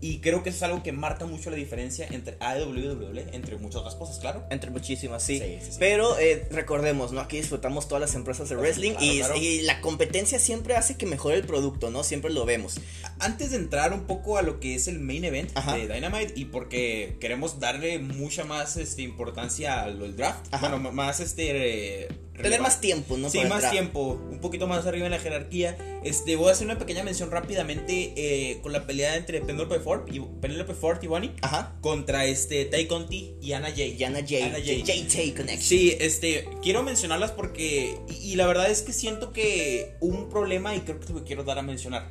[0.00, 3.26] Y creo que eso es algo que marca mucho la diferencia entre AEW y WWE,
[3.32, 4.44] entre muchas otras cosas, claro.
[4.50, 5.38] Entre muchísimas, sí.
[5.38, 5.76] Sí, sí, sí.
[5.78, 7.20] Pero eh, recordemos, ¿no?
[7.20, 9.36] Aquí disfrutamos todas las empresas de wrestling Claro, y, claro.
[9.36, 12.04] y la competencia siempre hace que mejore el producto, ¿no?
[12.04, 12.78] Siempre lo vemos.
[13.20, 15.74] Antes de entrar un poco a lo que es el main event Ajá.
[15.76, 20.68] de Dynamite y porque queremos darle mucha más este, importancia al draft, Ajá.
[20.68, 22.02] bueno, más este...
[22.04, 23.30] eh, Tener más tiempo, ¿no?
[23.30, 23.72] Sí, Para más entrar.
[23.72, 25.74] tiempo, un poquito más arriba en la jerarquía.
[26.04, 30.02] Este, voy a hacer una pequeña mención rápidamente eh, con la pelea entre Penelope Ford
[30.12, 31.74] y Penelope Ford y Bonnie Ajá.
[31.80, 33.92] contra este Tai Conti y Anna Jay.
[33.98, 34.06] J.
[34.08, 34.82] Anna Jay.
[34.82, 35.62] JJ Connection.
[35.62, 40.76] Sí, este, quiero mencionarlas porque y, y la verdad es que siento que un problema
[40.76, 42.06] y creo que es lo quiero dar a mencionar.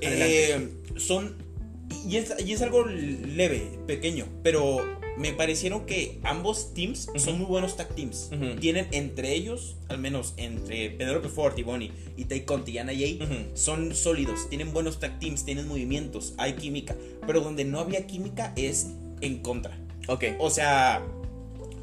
[0.00, 1.36] Eh, son
[2.06, 4.78] y es, y es algo leve, pequeño, pero
[5.16, 8.30] me parecieron que ambos teams son muy buenos tag teams.
[8.60, 12.92] Tienen entre ellos, al menos entre Penelope Ford y Bonnie y Tai Conti y Anna
[12.92, 18.06] Jay, son sólidos, tienen buenos tag teams, tienen movimientos, hay química, pero donde no había
[18.06, 18.88] química es
[19.20, 19.78] en contra.
[20.08, 20.24] Ok.
[20.38, 21.04] O sea,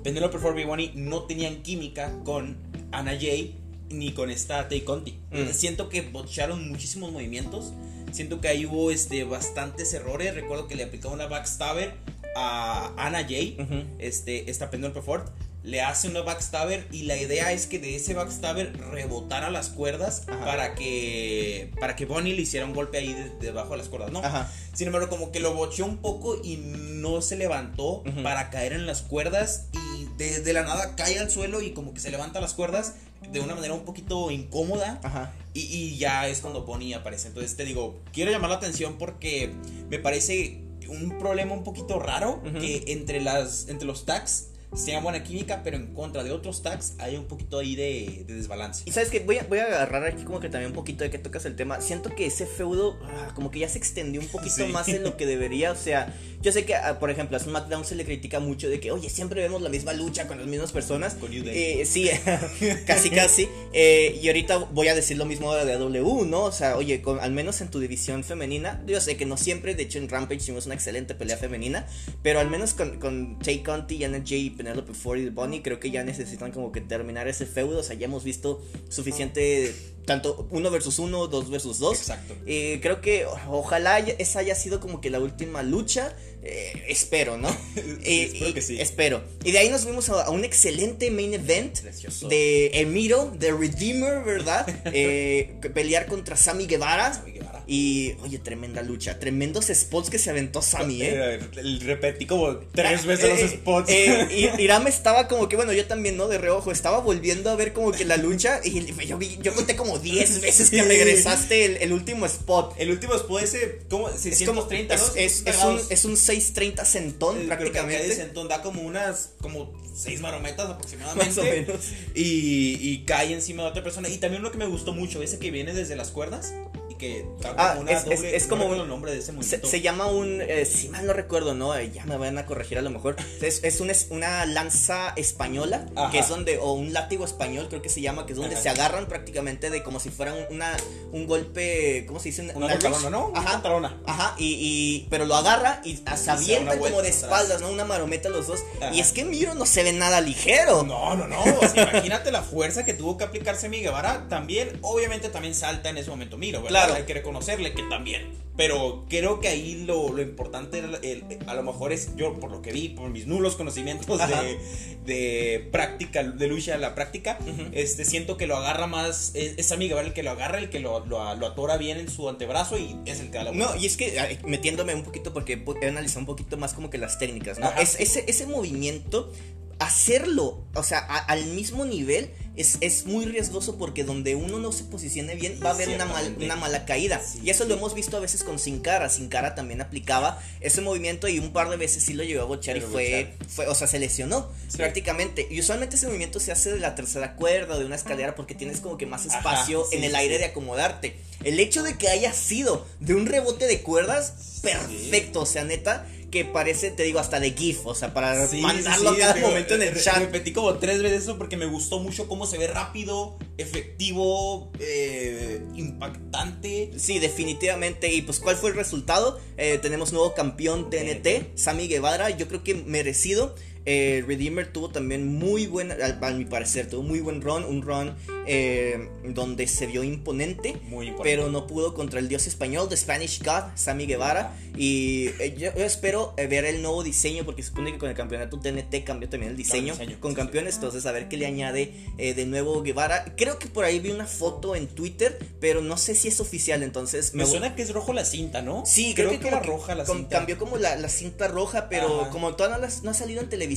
[0.04, 2.58] Penelope Ford y Bonnie no tenían química con
[2.92, 3.56] Anna Jay
[3.90, 5.20] ni con esta Tay Conti.
[5.32, 5.52] Mm.
[5.52, 7.74] Siento que botcharon muchísimos movimientos.
[8.12, 10.34] Siento que ahí hubo este, bastantes errores.
[10.34, 11.94] Recuerdo que le aplicaron una backstabber
[12.36, 13.84] a Anna Jay, Ujú.
[14.00, 15.24] este, esta Penelope Ford.
[15.64, 20.24] Le hace una backstabber y la idea es que de ese backstabber rebotara las cuerdas
[20.28, 20.46] Ajá.
[20.46, 24.12] para que para que Bonnie le hiciera un golpe ahí de- debajo de las cuerdas,
[24.12, 24.20] ¿no?
[24.20, 24.50] Ajá.
[24.74, 28.24] Sin embargo, como que lo bocheó un poco y no se levantó Ujú.
[28.24, 31.94] para caer en las cuerdas y de, de la nada cae al suelo y como
[31.94, 32.94] que se levanta las cuerdas
[33.34, 35.34] de una manera un poquito incómoda Ajá.
[35.58, 37.30] Y, y ya es cuando Bonnie aparece.
[37.30, 39.54] Entonces te digo, quiero llamar la atención porque
[39.90, 45.24] me parece un problema un poquito raro que entre, las, entre los tags sea buena
[45.24, 48.84] química, pero en contra de otros tags hay un poquito ahí de, de desbalance.
[48.86, 51.10] Y sabes que voy a, voy a agarrar aquí como que también un poquito de
[51.10, 51.82] que tocas el tema.
[51.82, 54.64] Siento que ese feudo ah, como que ya se extendió un poquito Sí.
[54.66, 55.72] más de lo que debería.
[55.72, 58.80] O sea, yo sé que, ah, por ejemplo, a SmackDown se le critica mucho de
[58.80, 61.16] que, oye, siempre vemos la misma lucha con las mismas personas.
[61.16, 61.82] Con New Day.
[61.82, 62.10] Eh, sí,
[62.86, 63.48] casi casi.
[63.74, 66.44] Eh, y ahorita voy a decir lo mismo de W, ¿no?
[66.44, 69.76] O sea, oye, con- al menos en tu división femenina, yo sé que no siempre,
[69.76, 71.88] de hecho en Rampage hicimos una excelente pelea femenina,
[72.22, 75.92] pero al menos con, con Tay Conti, Anna Jay, Penelope Ford y Bonnie, creo que
[75.92, 77.80] ya necesitan como que terminar ese feudo.
[77.80, 79.74] O sea, ya hemos visto suficiente,
[80.06, 81.98] tanto uno versus uno, dos versus dos.
[82.00, 82.36] Exacto.
[82.46, 86.16] Eh, creo que ojalá esa haya sido como que la última lucha.
[86.48, 87.50] Eh, espero, ¿no?
[88.04, 88.80] Eh, espero y- que sí.
[88.80, 89.22] Espero.
[89.44, 92.28] Y de ahí nos fuimos a, a un excelente main event Precioso.
[92.30, 94.66] de Emiro, de Redeemer, ¿verdad?
[94.94, 97.14] Eh, pelear contra Sammy Guevara.
[97.14, 97.64] Sammy Guevara.
[97.68, 99.20] Y, oye, tremenda lucha.
[99.20, 101.40] Tremendos spots que se aventó Sammy, ¿eh?
[101.56, 103.92] Eh, repetí como tres veces los spots.
[103.92, 106.28] y Irán estaba como que, bueno, yo también, ¿no?
[106.30, 108.62] De reojo, estaba volviendo a ver como que la lucha.
[108.64, 112.76] Y yo, vi- yo conté como 10 veces que regresaste el, el último spot.
[112.78, 115.16] el último spot ese, como Es 630, como, ¿no?
[115.16, 118.16] es, es, es un, es un 630 centón Eh, creo que prácticamente.
[118.16, 121.26] Sentón da como unas, como seis marometas aproximadamente.
[121.26, 121.82] Más o menos.
[122.16, 124.10] Y, y cae encima de otra persona.
[124.10, 126.54] Y también lo que me gustó mucho, ese que viene desde las cuerdas
[126.98, 130.08] que está Ah, una es- doble- como un- el nombre de ese Se, se llama
[130.08, 131.80] un, eh, si mal no recuerdo, ¿no?
[131.82, 133.16] Ya me van a corregir a lo mejor.
[133.42, 136.12] Es, es, un- es una lanza española, Ajá.
[136.12, 138.64] que es donde, o un látigo español, creo que se llama, que es donde Ajá.
[138.64, 140.76] se agarran prácticamente de como si fuera un, una,
[141.12, 142.42] un golpe, ¿cómo se dice?
[142.42, 143.28] Una Una pantalona, ¿no?
[143.30, 143.52] Una Ajá.
[143.54, 144.02] pantalona.
[144.06, 147.70] Ajá, y, y- pero lo agarra y se una como de espaldas, ¿no?
[147.70, 148.62] Una marometa los dos.
[148.82, 148.94] Ajá.
[148.94, 150.84] Y es que Miro no se ve nada ligero.
[150.84, 151.40] No, no, no.
[151.44, 154.28] o sea, imagínate la fuerza que tuvo que aplicarse mi Guevara.
[154.30, 156.70] También, obviamente, también salta en ese momento Miro, ¿verdad?
[156.70, 156.87] Claro.
[156.96, 158.46] Hay que reconocerle que también.
[158.58, 162.50] Pero creo que ahí lo, lo importante, era el- a lo mejor es yo, por
[162.50, 164.58] lo que vi, por mis nulos conocimientos de,
[165.06, 167.68] de práctica, de lucha a la práctica, Ujú.
[167.74, 169.32] este, siento que lo agarra más.
[169.36, 171.78] Es, es a mi Guevara el que lo agarra, el que lo, lo, lo atora
[171.78, 173.78] bien en su antebrazo y es el que da la No, vuelta.
[173.78, 177.20] y es que metiéndome un poquito porque he analizado un poquito más como que las
[177.20, 177.72] técnicas, ¿no?
[177.80, 179.32] Es, ese, ese movimiento,
[179.80, 184.72] hacerlo, o sea, a- al mismo nivel, es, es muy riesgoso porque donde uno no
[184.72, 186.46] se posicione bien va a haber una, mal- Ciertamente.
[186.46, 187.22] una mala caída.
[187.24, 187.70] Sí, y eso sí.
[187.70, 189.10] lo hemos visto a veces con Sin Cara.
[189.10, 192.46] Sin Cara también aplicaba ese movimiento y un par de veces sí lo llevó a
[192.46, 194.78] bochar y fue, fue, o sea, se lesionó Sí.
[194.78, 195.48] prácticamente.
[195.52, 198.56] Y usualmente ese movimiento se hace de la tercera cuerda o de una escalera porque
[198.56, 201.16] tienes como que más espacio en el aire de acomodarte.
[201.44, 205.42] El hecho de que haya sido de un rebote de cuerdas, perfecto.
[205.42, 207.86] O sea, neta, que parece, te digo, hasta de GIF.
[207.86, 210.18] O sea, para Sí, mandarlo sí, cada momento en el chat.
[210.18, 215.62] Repetí como tres veces eso porque me gustó mucho cómo se ve rápido, efectivo, eh,
[215.76, 216.92] impactante.
[216.98, 218.12] Sí, definitivamente.
[218.14, 219.40] Y pues, ¿cuál fue el resultado?
[219.58, 222.30] Eh, tenemos nuevo campeón TNT, Sammy Guevara.
[222.32, 223.56] Yo creo que merecido.
[223.90, 227.64] Eh, Redeemer tuvo también muy buen, a mi parecer, tuvo muy buen run.
[227.64, 230.76] Un run eh, donde se vio imponente.
[230.90, 231.14] Muy.
[231.24, 234.54] Pero no pudo contra el dios español, The Spanish God, Sammy Guevara.
[234.76, 238.60] Y eh, yo, espero ver el nuevo diseño, porque se supone que con el campeonato
[238.60, 240.76] TNT cambió también el diseño, diseño, con sí, campeones.
[240.76, 243.34] Entonces, a ver qué le añade de nuevo Guevara.
[243.38, 246.84] Creo que por ahí vi una foto en Twitter, pero no sé si es oficial.
[246.84, 248.84] Entonces, Me suena que es rojo la cinta, ¿no?
[248.86, 250.36] Sí, creo, que, era que roja la cinta.
[250.40, 252.30] Cambió como la, la cinta roja, pero Ajá.
[252.32, 253.77] como todavía no, las- no ha salido en televisión,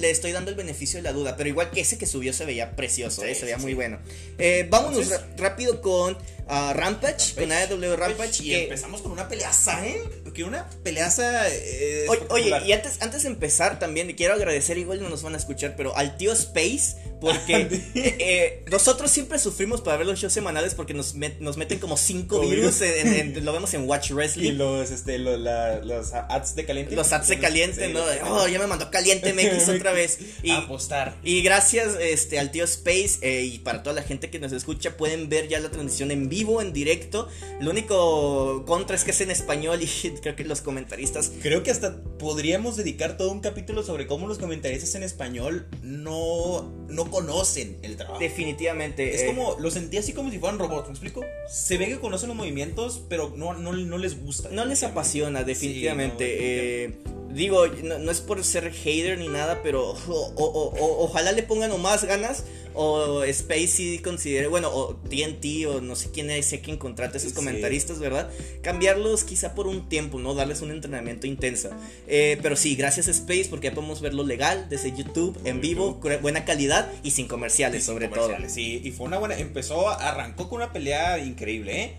[0.00, 1.36] Le estoy dando el beneficio de la duda.
[1.36, 3.72] Pero igual que ese que subió se veía precioso, Sí, eh, se veía sí, muy
[3.72, 3.76] sí.
[3.76, 3.98] bueno.
[4.38, 6.16] Eh, vámonos Entonces- rápido con
[6.48, 8.42] ah, Rampage, con AEW Rampage.
[8.44, 10.00] Y que- empezamos con una peleaza, ¿eh?
[10.32, 11.48] Que una peleaza.
[11.50, 15.38] eh, Oye, y antes, antes de empezar también quiero agradecer, igual no nos van a
[15.38, 17.56] escuchar, pero al tío Space, porque
[17.94, 21.78] eh, eh, nosotros siempre sufrimos para ver los shows semanales porque nos, met- nos meten
[21.78, 24.52] como cinco virus, en- en- en- lo vemos en Watch Y Wrestling.
[24.54, 26.96] los, este, los, la- los ads de caliente.
[26.96, 28.02] Los ads se calienten, Sí, ¿no?
[28.30, 30.18] Oh, ya me mandó caliente MX otra vez.
[30.42, 31.16] Y, Apostar.
[31.22, 34.96] y gracias este, al tío Space eh, y para toda la gente que nos escucha,
[34.96, 37.28] pueden ver ya la transmisión en vivo, en directo.
[37.60, 39.86] Lo único contra es que es en español y
[40.22, 44.38] creo que los comentaristas Creo que hasta podríamos dedicar todo un capítulo sobre cómo los
[44.38, 48.18] comentaristas en español no, no conocen el trabajo.
[48.20, 49.14] definitivamente...
[49.14, 51.22] Es eh, como, lo sentí así como si fueran robots, ¿me explico?
[51.50, 54.48] Se ve que conocen los movimientos, pero no, no, no les gusta.
[54.50, 56.24] No les apasiona, definitivamente.
[56.24, 60.44] Sí, no, Eh, digo, no, no es por ser hater ni nada, pero o- o-
[60.44, 65.80] o- o- ojalá le pongan o más ganas o Spacey considere, bueno, o TNT o
[65.82, 67.34] no sé quién es, sé quién contrata a esos Sí.
[67.36, 68.30] comentaristas, ¿verdad?
[68.62, 70.34] Cambiarlos quizá por un tiempo, ¿no?
[70.34, 71.70] Darles un entrenamiento intenso.
[72.06, 76.44] Eh, pero sí, gracias Space porque ya podemos verlo legal desde YouTube, en vivo, buena
[76.44, 79.36] calidad y sin comerciales, Y sobre comerciales, Sí, y fue una buena.
[79.38, 81.94] Empezó, arrancó con una pelea increíble, ¿eh?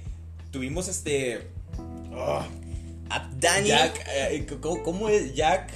[0.51, 1.47] Tuvimos este.
[2.15, 2.63] ah, todo.
[3.09, 3.69] A Danny.
[3.69, 4.05] Jack.
[4.15, 4.45] eh,
[4.83, 5.33] ¿cómo, es?
[5.35, 5.71] Jack.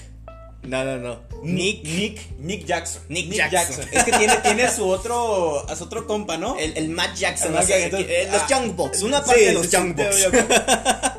[0.64, 1.22] No, no, no.
[1.44, 1.84] Nick.
[1.84, 2.38] Nick.
[2.40, 2.66] Nick.
[2.66, 3.02] Jackson.
[3.10, 3.86] Nick Jackson.
[3.92, 5.68] Es que tiene, tiene a su otro.
[5.70, 6.58] A su otro compa, ¿no?
[6.58, 9.26] El, el Matt Jackson, El o Matt sea, Jackson, los ah, Young Bucks, una Sí,
[9.28, 10.28] parte de los Young Bucks.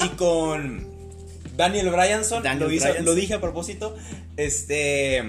[0.04, 0.87] y con
[1.58, 3.04] Daniel Bryanson, Daniel lo, hizo- Bryanson.
[3.04, 3.94] lo dije a propósito,
[4.38, 5.22] este,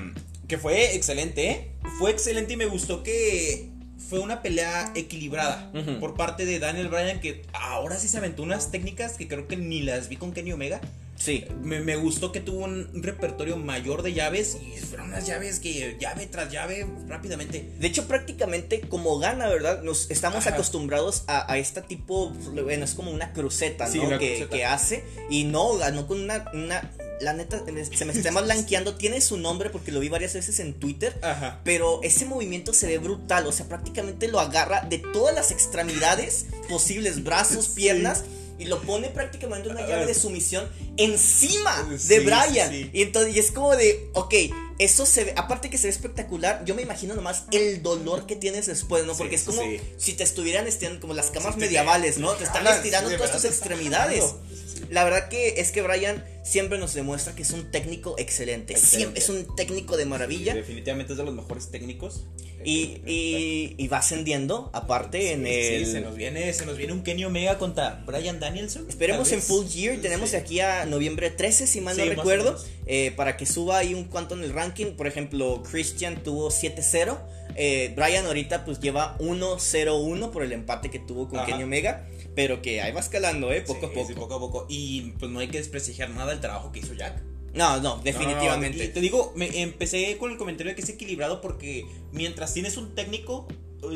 [0.47, 1.71] que fue excelente, ¿eh?
[1.97, 3.67] Fue excelente y me gustó que
[4.09, 8.71] fue una pelea equilibrada por parte de Daniel Bryan, que ahora sí se aventó unas
[8.71, 10.79] técnicas que creo que ni las vi con Kenny Omega.
[11.19, 11.45] Sí.
[11.61, 15.97] Me, me gustó que tuvo un repertorio mayor de llaves y fueron unas llaves que
[15.99, 17.69] llave tras llave rápidamente.
[17.77, 19.83] De hecho, prácticamente como gana, ¿verdad?
[19.83, 20.55] Nos estamos Ajá.
[20.55, 23.91] acostumbrados a, a este tipo, bueno, es como una cruceta, ¿no?
[23.91, 24.49] Sí, que, cruceta.
[24.49, 25.03] que hace.
[25.29, 28.95] Y no, ganó con una, una, la neta, se me está blanqueando.
[28.95, 31.19] Tiene su nombre porque lo vi varias veces en Twitter.
[31.21, 31.59] Ajá.
[31.65, 36.45] Pero ese movimiento se ve brutal, o sea, prácticamente lo agarra de todas las extremidades
[36.69, 37.71] posibles, brazos, Sí.
[37.75, 38.23] piernas,
[38.59, 42.69] y lo pone prácticamente una llave de sumisión encima de Sí, Brian.
[42.69, 42.89] sí, sí.
[42.93, 44.33] Y entonces y es como de, ok,
[44.77, 48.35] eso se ve, aparte que se ve espectacular, yo me imagino nomás el dolor que
[48.35, 49.15] tienes después, ¿no?
[49.15, 49.61] Porque es como
[49.97, 52.31] si te estuvieran estirando como las camas medievales, ¿no?
[52.33, 54.19] Te están jalan, estirando todas tus extremidades.
[54.21, 54.49] jalando.
[54.89, 58.73] La verdad que es que Brian siempre nos demuestra que es un técnico excelente.
[58.73, 59.19] Excelente.
[59.19, 60.53] Siempre es un técnico de maravilla.
[60.53, 62.25] Definitivamente es de los mejores técnicos.
[62.61, 65.85] Y, y, y va ascendiendo, aparte, en el.
[65.85, 68.85] sí, se nos viene, se nos viene un Kenny Omega contra Brian Danielson.
[68.89, 69.41] Esperemos en.
[69.41, 69.97] Full Gear.
[70.01, 72.57] Tenemos de aquí a noviembre 13, si mal no recuerdo.
[72.85, 74.87] eh, para que suba ahí un cuanto en el ranking.
[74.97, 77.17] Por ejemplo, Christian tuvo 7-0.
[77.55, 81.47] eh, Brian ahorita pues lleva 1-0-1 por el empate que tuvo con Ajá.
[81.47, 82.07] Kenny Omega.
[82.35, 83.61] Pero que ahí va escalando, ¿eh?
[83.61, 84.07] Poco Sí, a poco.
[84.07, 84.65] sí, poco a poco.
[84.69, 87.21] Y pues no hay que desprestigiar nada el trabajo que hizo Jack.
[87.53, 88.77] No, no, definitivamente.
[88.77, 91.85] No, no, y te digo, me empecé con el comentario de que es equilibrado porque
[92.11, 93.47] mientras tienes un técnico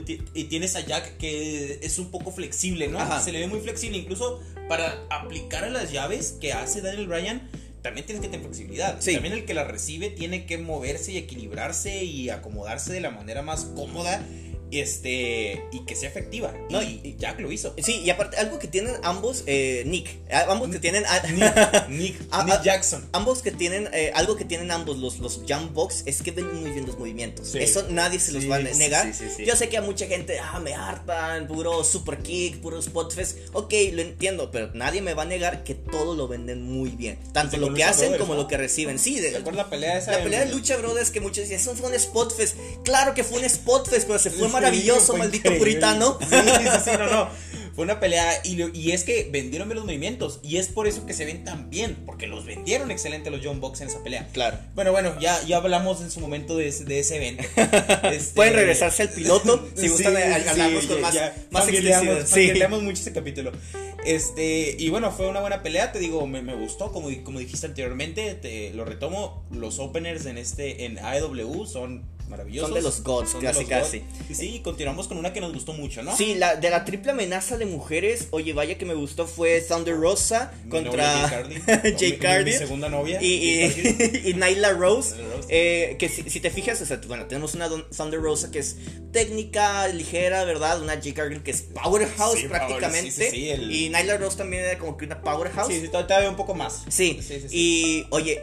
[0.07, 2.99] eh, y tienes a Jack que es un poco flexible, ¿no?
[2.99, 3.21] Ajá.
[3.21, 7.49] Se le ve muy flexible, incluso para aplicar a las llaves que hace Daniel Bryan.
[7.83, 8.95] También tienes que tener flexibilidad.
[9.01, 9.13] Sí.
[9.13, 13.41] También el que la recibe tiene que moverse y equilibrarse y acomodarse de la manera
[13.41, 14.25] más cómoda
[14.79, 16.53] este, y que sea efectiva.
[16.69, 17.73] No, y, y Jack lo hizo.
[17.81, 20.09] Sí, y aparte, algo que tienen ambos, eh, Nick,
[20.47, 21.55] ambos que tienen, Nick,
[21.89, 23.07] Nick, Nick Jackson.
[23.11, 26.61] ambos que tienen, eh, algo que tienen ambos los, los jump box es que ven
[26.61, 27.49] muy bien los movimientos.
[27.49, 27.59] Sí.
[27.59, 29.13] Eso nadie se los Sí, va a negar.
[29.13, 29.45] sí.
[29.45, 33.37] Yo sé que a mucha gente, ah, me hartan, puro super kick, puro spot fest.
[33.53, 37.17] Ok, lo entiendo, pero nadie me va a negar que todo lo venden muy bien.
[37.33, 38.41] Tanto lo que hacen Brothers, como ¿no?
[38.43, 38.99] lo que reciben.
[38.99, 40.11] Sí, de, ¿Te acuerdas la pelea esa?
[40.11, 42.55] la pelea de Lucha Brothers que muchos dicen, eso fue un spot fest.
[42.83, 45.59] Claro que fue un spot fest, pero se fue maravilloso, maldito increíble.
[45.59, 46.17] puritano.
[46.21, 47.29] Sí, sí, sí, no, no.
[47.73, 50.85] Fue una pelea y, lo- y es que vendieron bien los movimientos y es por
[50.85, 54.03] eso que se ven tan bien, porque los vendieron excelente los John Box en esa
[54.03, 54.27] pelea.
[54.31, 54.59] Claro.
[54.75, 57.43] Bueno, bueno, ya, ya hablamos en su momento de ese, de ese evento.
[58.11, 61.67] Este- Pueden regresarse al piloto si Sí, gustan sí, hablamos con ya- más, ya más
[61.67, 62.27] extensión.
[62.27, 62.51] Sí.
[62.83, 63.51] mucho ese capítulo.
[64.05, 67.65] Este, y bueno, fue una buena pelea, te digo, me, me gustó, como, como dijiste
[67.67, 72.69] anteriormente, te lo retomo, los openers en este, en AEW son maravillosos.
[72.69, 74.03] Son de los gods, Son casi, los casi.
[74.29, 76.15] Y sí, continuamos con una que nos gustó mucho, ¿no?
[76.17, 79.95] Sí, la, de la triple amenaza de mujeres, oye, vaya que me gustó fue Thunder
[79.95, 81.27] Rosa Mi contra
[81.97, 82.51] Jay Cardi.
[82.51, 83.19] Mi- segunda novia.
[83.21, 85.15] y, y, y Nyla Rose.
[85.49, 88.59] Eh, que si, si te fijas, o sea, bueno, tenemos una Don- Thunder Rosa que
[88.59, 88.77] es
[89.11, 90.81] técnica, ligera, ¿verdad?
[90.81, 93.11] Una Jay Cardi que es powerhouse Sí, prácticamente.
[93.11, 95.67] power, sí, sí, el- Y Nyla Rose también era como que una powerhouse.
[95.73, 96.83] Sí, sí, todavía un poco más.
[96.89, 97.57] Sí, Sí, sí, sí.
[97.57, 98.41] y oye,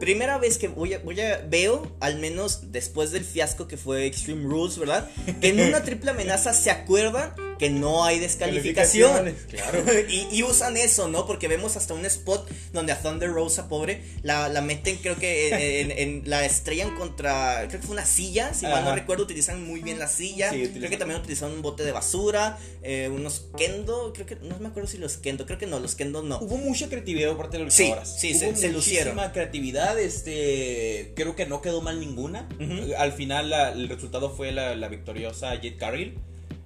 [0.00, 4.06] primera vez que voy a, voy a veo, al menos después del fiasco que fue
[4.06, 5.08] Extreme Rules, ¿verdad?
[5.40, 9.36] Que en una triple amenaza se acuerdan que no hay descalificación.
[9.50, 9.84] Claro.
[10.08, 11.26] y, y usan eso, ¿no?
[11.26, 15.80] Porque vemos hasta un spot donde a Thunder Rosa, pobre, la, la meten, creo que
[15.82, 19.62] en, en- la estrellan contra, creo que fue una silla, si mal no recuerdo, utilizan
[19.64, 20.50] muy bien la silla.
[20.50, 24.58] Sí, creo que también utilizaron un bote de basura, eh, unos kendo, creo que, no
[24.58, 26.38] me acuerdo si los kendo, creo que no, los kendo no.
[26.40, 28.18] Hubo mucha creatividad por parte de los Sí, luchadoras.
[28.20, 29.14] sí, Hubo se- se lucieron.
[29.14, 32.48] muchísima creatividad, este, creo que no quedó mal ninguna.
[32.98, 36.18] Al final la- el resultado fue la, la victoriosa Jet Cargill,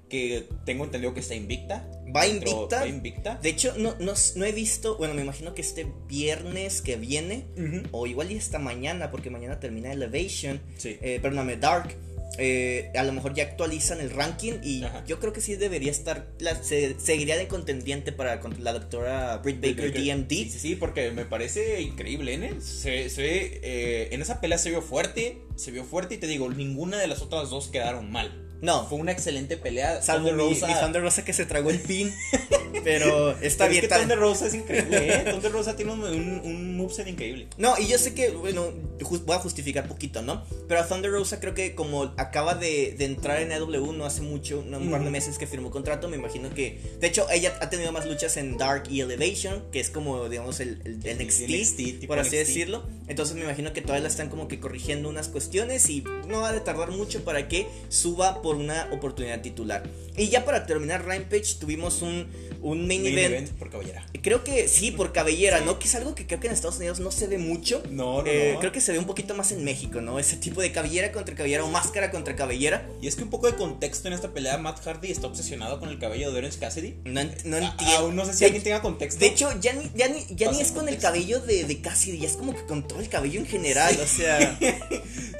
[0.09, 1.89] que tengo entendido que está invicta.
[2.15, 2.81] Va invicta.
[2.81, 3.39] Va invicta.
[3.43, 7.47] De hecho, no, no, no he visto, bueno, me imagino que este viernes que viene,
[7.91, 10.97] o igual y esta mañana, porque mañana termina Elevation, Sí.
[11.03, 11.97] eh, perdóname, Dark.
[12.37, 15.05] eh, a lo mejor ya actualizan el ranking y Ajá.
[15.07, 19.37] yo creo que sí debería estar, la- se- seguiría de contendiente para contra la doctora
[19.39, 20.29] Britt Baker, DMD.
[20.31, 22.55] Sí, sí, sí, porque me parece increíble, ¿eh?
[22.61, 26.27] Se, se ve, eh, en esa pelea se vio fuerte, se vio fuerte y te
[26.27, 28.44] digo, ninguna de las otras dos quedaron mal.
[28.65, 30.01] No, Fue una excelente pelea.
[30.01, 32.13] salvo Thunder Rosa- mi Thunder Rosa que se tragó el pin,
[32.83, 33.73] pero está Pero bien.
[33.73, 35.25] Es que está- Thunder Rosa es increíble, ¿eh?
[35.31, 37.47] Thunder Rosa tiene un, un, un moveset increíble.
[37.59, 40.45] No, y yo sé que, bueno, ju- voy a justificar poquito, ¿no?
[40.69, 44.23] Pero a Thunder Rosa creo que como acaba de, de entrar en AW no hace
[44.23, 46.81] mucho, no, un par de meses que firmó contrato, me imagino que...
[47.01, 50.61] De hecho, ella ha tenido más luchas en Dark y Elevation, que es como, digamos,
[50.61, 52.49] el, el, el NXT, por así NXT.
[52.49, 52.83] decirlo.
[53.09, 56.51] Entonces me imagino que todavía la están como que corrigiendo unas cuestiones y no va
[56.51, 59.83] a tardar mucho para que suba por una oportunidad titular.
[60.17, 62.29] Y ya para terminar Rampage tuvimos un,
[62.65, 63.33] un main, Main event.
[63.35, 64.05] event por cabellera.
[64.23, 65.79] Creo que sí, por cabellera, ¿no?
[65.79, 67.83] Que es algo que creo que en Estados Unidos no se ve mucho.
[67.91, 68.61] No, no, Eh, no.
[68.61, 70.19] Creo que se ve un poquito más en México, ¿no?
[70.19, 72.89] Ese tipo de cabellera contra cabellera o máscara contra cabellera.
[73.03, 75.89] Y es que un poco de contexto en esta pelea, Matt Hardy está obsesionado con
[75.91, 76.95] el cabello de Orange Cassidy.
[77.05, 77.97] No, ent- no entiendo.
[77.99, 79.21] Aún no sé si de, alguien tenga contexto.
[79.21, 82.19] de hecho, ya ni, ya ni, ya ni es con el cabello de, de Cassidy,
[82.19, 84.59] ya es como que con todo el cabello en general, o sea.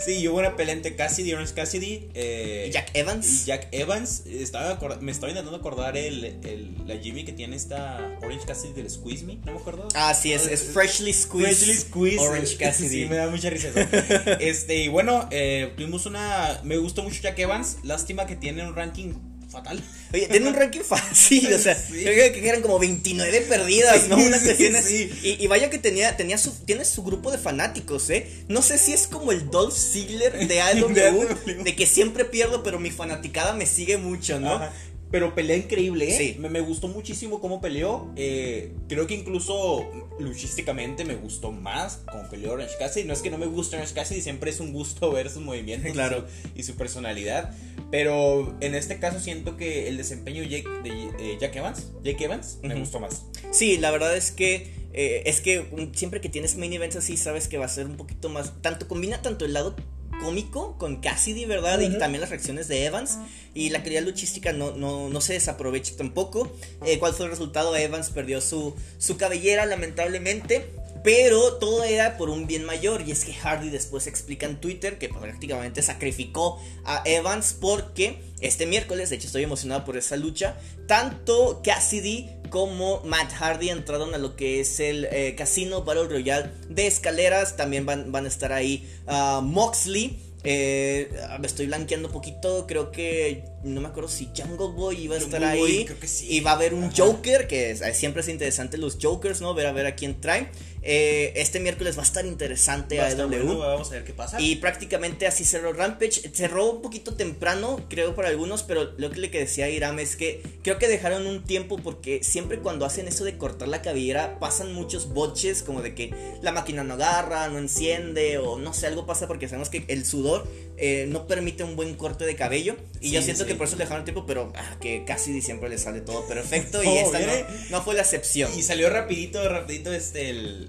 [0.05, 2.09] sí, hubo una pelea entre Cassidy Orange Cassidy.
[2.15, 3.47] eh, Jack Evans.
[3.47, 4.23] Jack Evans.
[4.27, 8.91] Estaba me estaba intentando acordar el, el- la Jimmy que tiene esta Orange Cassidy del
[8.91, 9.37] Squeeze Me.
[9.45, 9.89] No me acuerdo.
[9.95, 11.55] Ah, sí, es, es Freshly Squeezed.
[11.57, 12.19] Freshly Squeezed.
[12.21, 13.03] Orange Cassidy.
[13.03, 13.79] Sí, me da mucha risa eso.
[14.41, 16.61] este, y bueno, eh, tuvimos una.
[16.65, 17.77] Me gustó mucho Jack Evans.
[17.85, 19.13] Lástima que tiene un ranking
[19.51, 19.81] fatal.
[20.13, 21.99] Oye, tiene un ranking fácil, o sea, Sí.
[22.03, 24.17] yo creo que eran como 29 perdidas, ¿no?
[24.17, 25.11] Sí, Una sí, sí.
[25.23, 28.29] Y, y vaya que tenía, tenía su, tiene su grupo de fanáticos, ¿eh?
[28.49, 31.63] No sé si es como el Dolph Ziggler de De AEW, AEW.
[31.63, 34.55] de que siempre pierdo, pero mi fanaticada me sigue mucho, ¿no?
[34.55, 34.73] Ajá.
[35.15, 36.19] Pero pelea increíble, ¿eh?
[36.19, 36.37] Sí.
[36.41, 38.11] Me, me gustó muchísimo cómo peleó.
[38.17, 43.07] eh, creo que incluso luchísticamente me gustó más como peleó Orange Cassidy.
[43.07, 45.93] No es que no me guste Orange Cassidy, siempre es un gusto ver sus movimientos
[45.93, 46.27] Claro.
[46.27, 47.55] y, su, y su personalidad.
[47.93, 52.59] Pero en este caso siento que el desempeño Jake- de eh, Jack Evans, Jake Evans,
[52.65, 53.25] me gustó más.
[53.53, 55.65] Sí, la verdad es que eh, es que
[55.95, 58.89] siempre que tienes main events así sabes que va a ser un poquito más tanto
[58.89, 59.77] combina tanto el lado
[60.21, 61.81] cómico con Cassidy, ¿verdad?
[61.81, 63.19] Y también las reacciones de Evans
[63.55, 66.51] y la calidad luchística no, no, no se desaprovecha tampoco.
[66.85, 67.77] Eh, ¿Cuál fue el resultado?
[67.77, 70.71] Evans perdió su, su cabellera lamentablemente.
[71.05, 73.03] Pero todo era por un bien mayor.
[73.07, 78.65] Y es que Hardy después explica en Twitter que prácticamente sacrificó a Evans porque este
[78.65, 80.57] miércoles, de hecho estoy emocionado por esa lucha,
[80.87, 86.53] tanto Cassidy como Matt Hardy entraron a lo que es el eh, Casino Battle Royale
[86.69, 87.57] de escaleras.
[87.57, 90.21] También van, van a estar ahí ah, Moxley.
[90.45, 92.69] eh, me estoy blanqueando un poquito.
[92.69, 95.85] Creo que no me acuerdo si Jungle Boy iba a estar Boy, ahí.
[95.85, 96.29] creo que sí.
[96.31, 96.93] Y va a haber un Ajá.
[96.97, 99.53] Joker, que es- siempre es interesante los Jokers, ¿no?
[99.55, 100.49] Ver a ver a quién traen.
[100.87, 103.45] Eh, este miércoles va a estar interesante Va a a estar AEW.
[103.47, 104.39] bueno, vamos a ver qué pasa.
[104.39, 106.31] Y prácticamente así cerró Rampage.
[106.35, 110.43] Cerró un poquito temprano, creo, para algunos, pero lo que le decía Iram es que
[110.63, 114.75] creo que dejaron un tiempo porque siempre cuando hacen eso de cortar la cabellera pasan
[114.75, 119.07] muchos boches, como de que la máquina no agarra, no enciende, o no sé, algo
[119.07, 122.77] pasa porque sabemos que el sudor eh, no permite un buen corte de cabello.
[123.01, 123.49] Y Sí, yo siento sí.
[123.49, 126.83] que por eso le dejaron tiempo, pero ah, que casi siempre le sale todo perfecto.
[126.83, 127.33] y esta no,
[127.71, 128.51] no fue la excepción.
[128.55, 130.69] Y salió rapidito, rapidito este, el-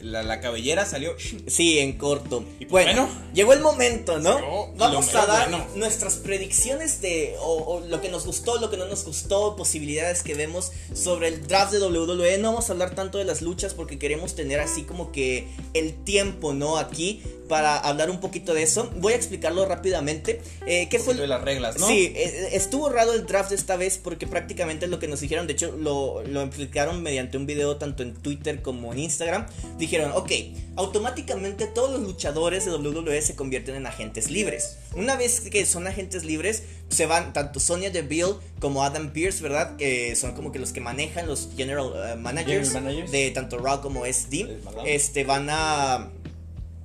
[0.00, 1.14] la, la cabellera salió...
[1.46, 2.44] Sí, en corto.
[2.60, 3.30] Y pues, bueno, bueno.
[3.34, 4.72] llegó el momento, ¿no?
[4.76, 5.66] Vamos a dar bueno.
[5.76, 10.22] nuestras predicciones de o, o lo que nos gustó, lo que no nos gustó, posibilidades
[10.22, 12.38] que vemos sobre el draft de WWE.
[12.38, 15.94] No vamos a hablar tanto de las luchas porque queremos tener así como que el
[16.04, 16.76] tiempo, ¿no?
[16.76, 18.90] Aquí para hablar un poquito de eso.
[18.96, 20.40] Voy a explicarlo rápidamente.
[20.66, 21.88] Eh, ¿Qué fue de las reglas, ¿no?
[21.88, 25.54] Sí, eh, estuvo raro el draft esta vez porque prácticamente lo que nos dijeron, de
[25.54, 29.46] hecho lo, lo explicaron mediante un video tanto en Twitter como en Instagram.
[29.78, 30.32] Dijeron, ok,
[30.76, 34.78] automáticamente todos los luchadores de WWE se convierten en agentes libres.
[34.94, 39.76] Una vez que son agentes libres, se van tanto Sonya Deville como Adam Pierce, ¿verdad?
[39.76, 43.12] Que son como que los que manejan los general eh, managers, General managers.
[43.12, 44.60] de tanto Raw como SD.
[44.60, 44.86] SmackDown.
[44.86, 46.10] Este van a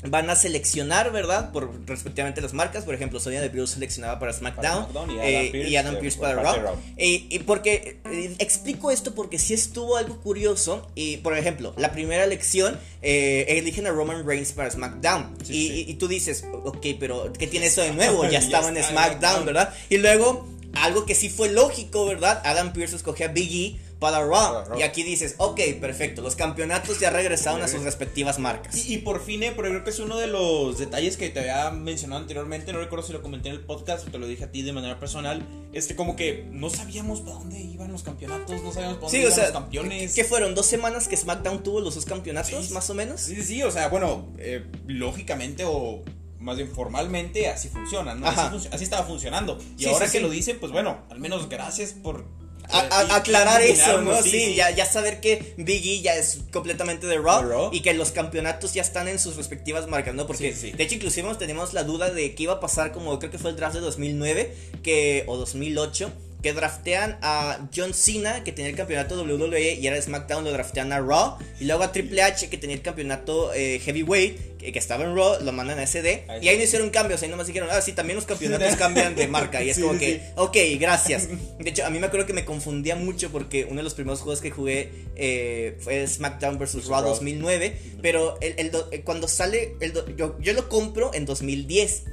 [0.09, 1.51] van a seleccionar, ¿verdad?
[1.51, 2.83] Por respectivamente las marcas.
[2.83, 5.97] Por ejemplo, Sonya Deville seleccionaba para SmackDown, SmackDown y eh, Adam Pearce, y Adam eh,
[5.99, 6.75] Pearce por para Raw.
[6.97, 10.87] Y, porque eh, explico esto porque sí estuvo algo curioso.
[10.95, 15.35] Y por ejemplo, la primera elección eh, eligen a Roman Reigns para SmackDown.
[15.43, 15.85] Sí, y, sí.
[15.87, 18.27] y- y tú dices, ok, pero ¿qué tiene eso de nuevo?
[18.29, 19.45] Ya estaba en SmackDown.
[19.45, 19.73] ¿verdad?
[19.89, 22.41] Y luego, algo que sí fue lógico, ¿verdad?
[22.45, 24.63] Adam Pearce escogió a Big E para Raw.
[24.65, 24.79] Para.
[24.79, 28.75] Y aquí dices, ok, perfecto, los campeonatos ya regresaron a sus respectivas marcas.
[28.75, 31.39] Y, y por fin, eh, pero creo que es uno de los detalles que te
[31.39, 32.73] había mencionado anteriormente.
[32.73, 34.73] No recuerdo si lo comenté en el podcast o te lo dije a ti de
[34.73, 35.45] manera personal.
[35.73, 39.17] Este, como que no sabíamos para dónde iban los campeonatos, no sabíamos para dónde Sí,
[39.17, 40.13] o iban sea, los campeones.
[40.13, 40.53] ¿qué fueron?
[40.55, 42.73] ¿Dos semanas que SmackDown tuvo los dos campeonatos, Sí.
[42.73, 43.21] más o menos?
[43.21, 46.01] Sí, sí, o sea, bueno, eh, lógicamente o
[46.39, 48.27] más bien formalmente así funciona, ¿no?
[48.27, 48.51] Así, Ajá.
[48.53, 49.57] func- así estaba funcionando.
[49.77, 50.23] Y Sí, ahora sí, que sí.
[50.23, 52.25] lo dicen, pues bueno, al menos gracias por...
[52.73, 54.21] A- a- y- aclarar eso, ¿no?
[54.21, 58.11] Sí, Ya, ya saber que Big E ya es completamente de Raw, y que los
[58.11, 60.25] campeonatos ya están en sus respectivas marcas, ¿no?
[60.27, 60.71] Porque Sí, sí.
[60.71, 63.37] de hecho inclusive nos teníamos la duda de qué iba a pasar como creo que
[63.39, 64.53] fue el draft de 2009
[64.83, 66.11] que, o 2008
[66.43, 70.51] que draftean a John Cena, que tenía el campeonato WWE y era de SmackDown, lo
[70.51, 71.37] draftean a Raw.
[71.59, 75.15] Y luego a Triple H, que tenía el campeonato eh, Heavyweight, que, que estaba en
[75.15, 76.25] Raw, lo mandan a SD.
[76.27, 79.15] Ahí y ahí no hicieron cambios, ahí nomás dijeron, ah, sí, también los campeonatos cambian
[79.15, 79.63] de marca.
[79.63, 81.27] Y es Sí, como sí, que, ok, gracias.
[81.59, 84.19] De hecho, a mí me acuerdo que me confundía mucho porque uno de los primeros
[84.19, 86.85] juegos que jugué eh, fue SmackDown vs.
[86.87, 87.09] Raw Raw.
[87.11, 87.77] 2009.
[88.01, 92.03] Pero el, el do- eh, cuando sale, el do- yo, yo lo compro en 2010.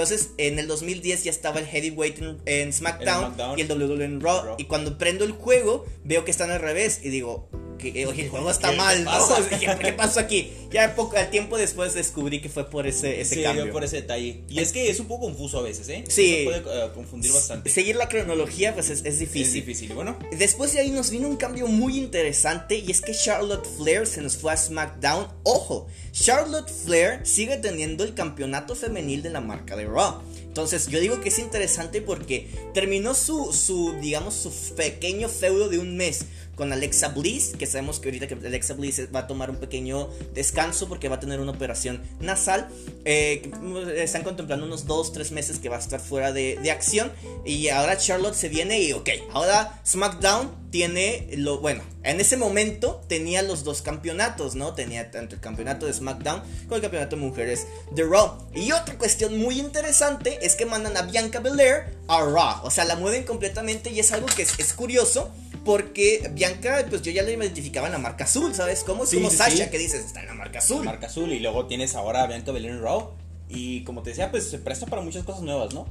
[0.00, 4.20] Entonces, en el 2010 ya estaba el Heavyweight en, en SmackDown, y el WWE en
[4.22, 4.54] Raw, Raw.
[4.56, 7.00] Y cuando prendo el juego, veo que están al revés.
[7.04, 9.12] Y digo, que, eh, el juego está ¿Qué mal, ¿no?
[9.48, 10.52] ¿Qué, qué pasó aquí?
[10.70, 13.72] Ya poco, al tiempo después descubrí que fue por ese, ese Sí, cambio.
[13.72, 14.42] por ese detalle.
[14.48, 16.04] Y es que es un poco confuso a veces, ¿eh?
[16.08, 16.36] Sí.
[16.38, 17.70] Se puede eh, confundir bastante.
[17.70, 19.42] Seguir la cronología, pues es, es difícil.
[19.46, 19.92] Es difícil.
[19.94, 24.06] Bueno, Después de ahí nos vino un cambio muy interesante y es que Charlotte Flair
[24.06, 25.26] se nos fue a SmackDown.
[25.42, 30.22] Ojo, Charlotte Flair sigue teniendo el campeonato femenil de la marca de Raw.
[30.42, 35.78] Entonces yo digo que es interesante porque terminó su, su digamos, su pequeño feudo de
[35.78, 36.24] un mes
[36.60, 40.10] con Alexa Bliss, que sabemos que ahorita que Alexa Bliss va a tomar un pequeño
[40.34, 42.68] descanso porque va a tener una operación nasal.
[43.06, 43.50] Eh,
[43.96, 47.10] están contemplando unos 2-3 meses que va a estar fuera de, de acción.
[47.46, 51.82] Y ahora Charlotte se viene y ok, ahora SmackDown tiene lo bueno.
[52.02, 54.74] En ese momento tenía los dos campeonatos, ¿no?
[54.74, 58.36] Tenía tanto el campeonato de SmackDown como el campeonato de mujeres de Raw.
[58.54, 62.60] Y otra cuestión muy interesante es que mandan a Bianca Belair a Raw.
[62.64, 65.32] O sea, la mueven completamente y es algo que es, es curioso.
[65.64, 68.82] Porque Bianca, pues yo ya la identificaba en la marca azul, ¿sabes?
[68.84, 69.70] Como, es Sí, como sí, Sasha, sí.
[69.70, 70.84] que dices, está en la marca azul.
[70.84, 71.30] Marca azul.
[71.32, 73.10] Y luego tienes ahora a Bianca Belair en Raw.
[73.48, 75.86] Y como te decía, pues se presta para muchas cosas nuevas, ¿no?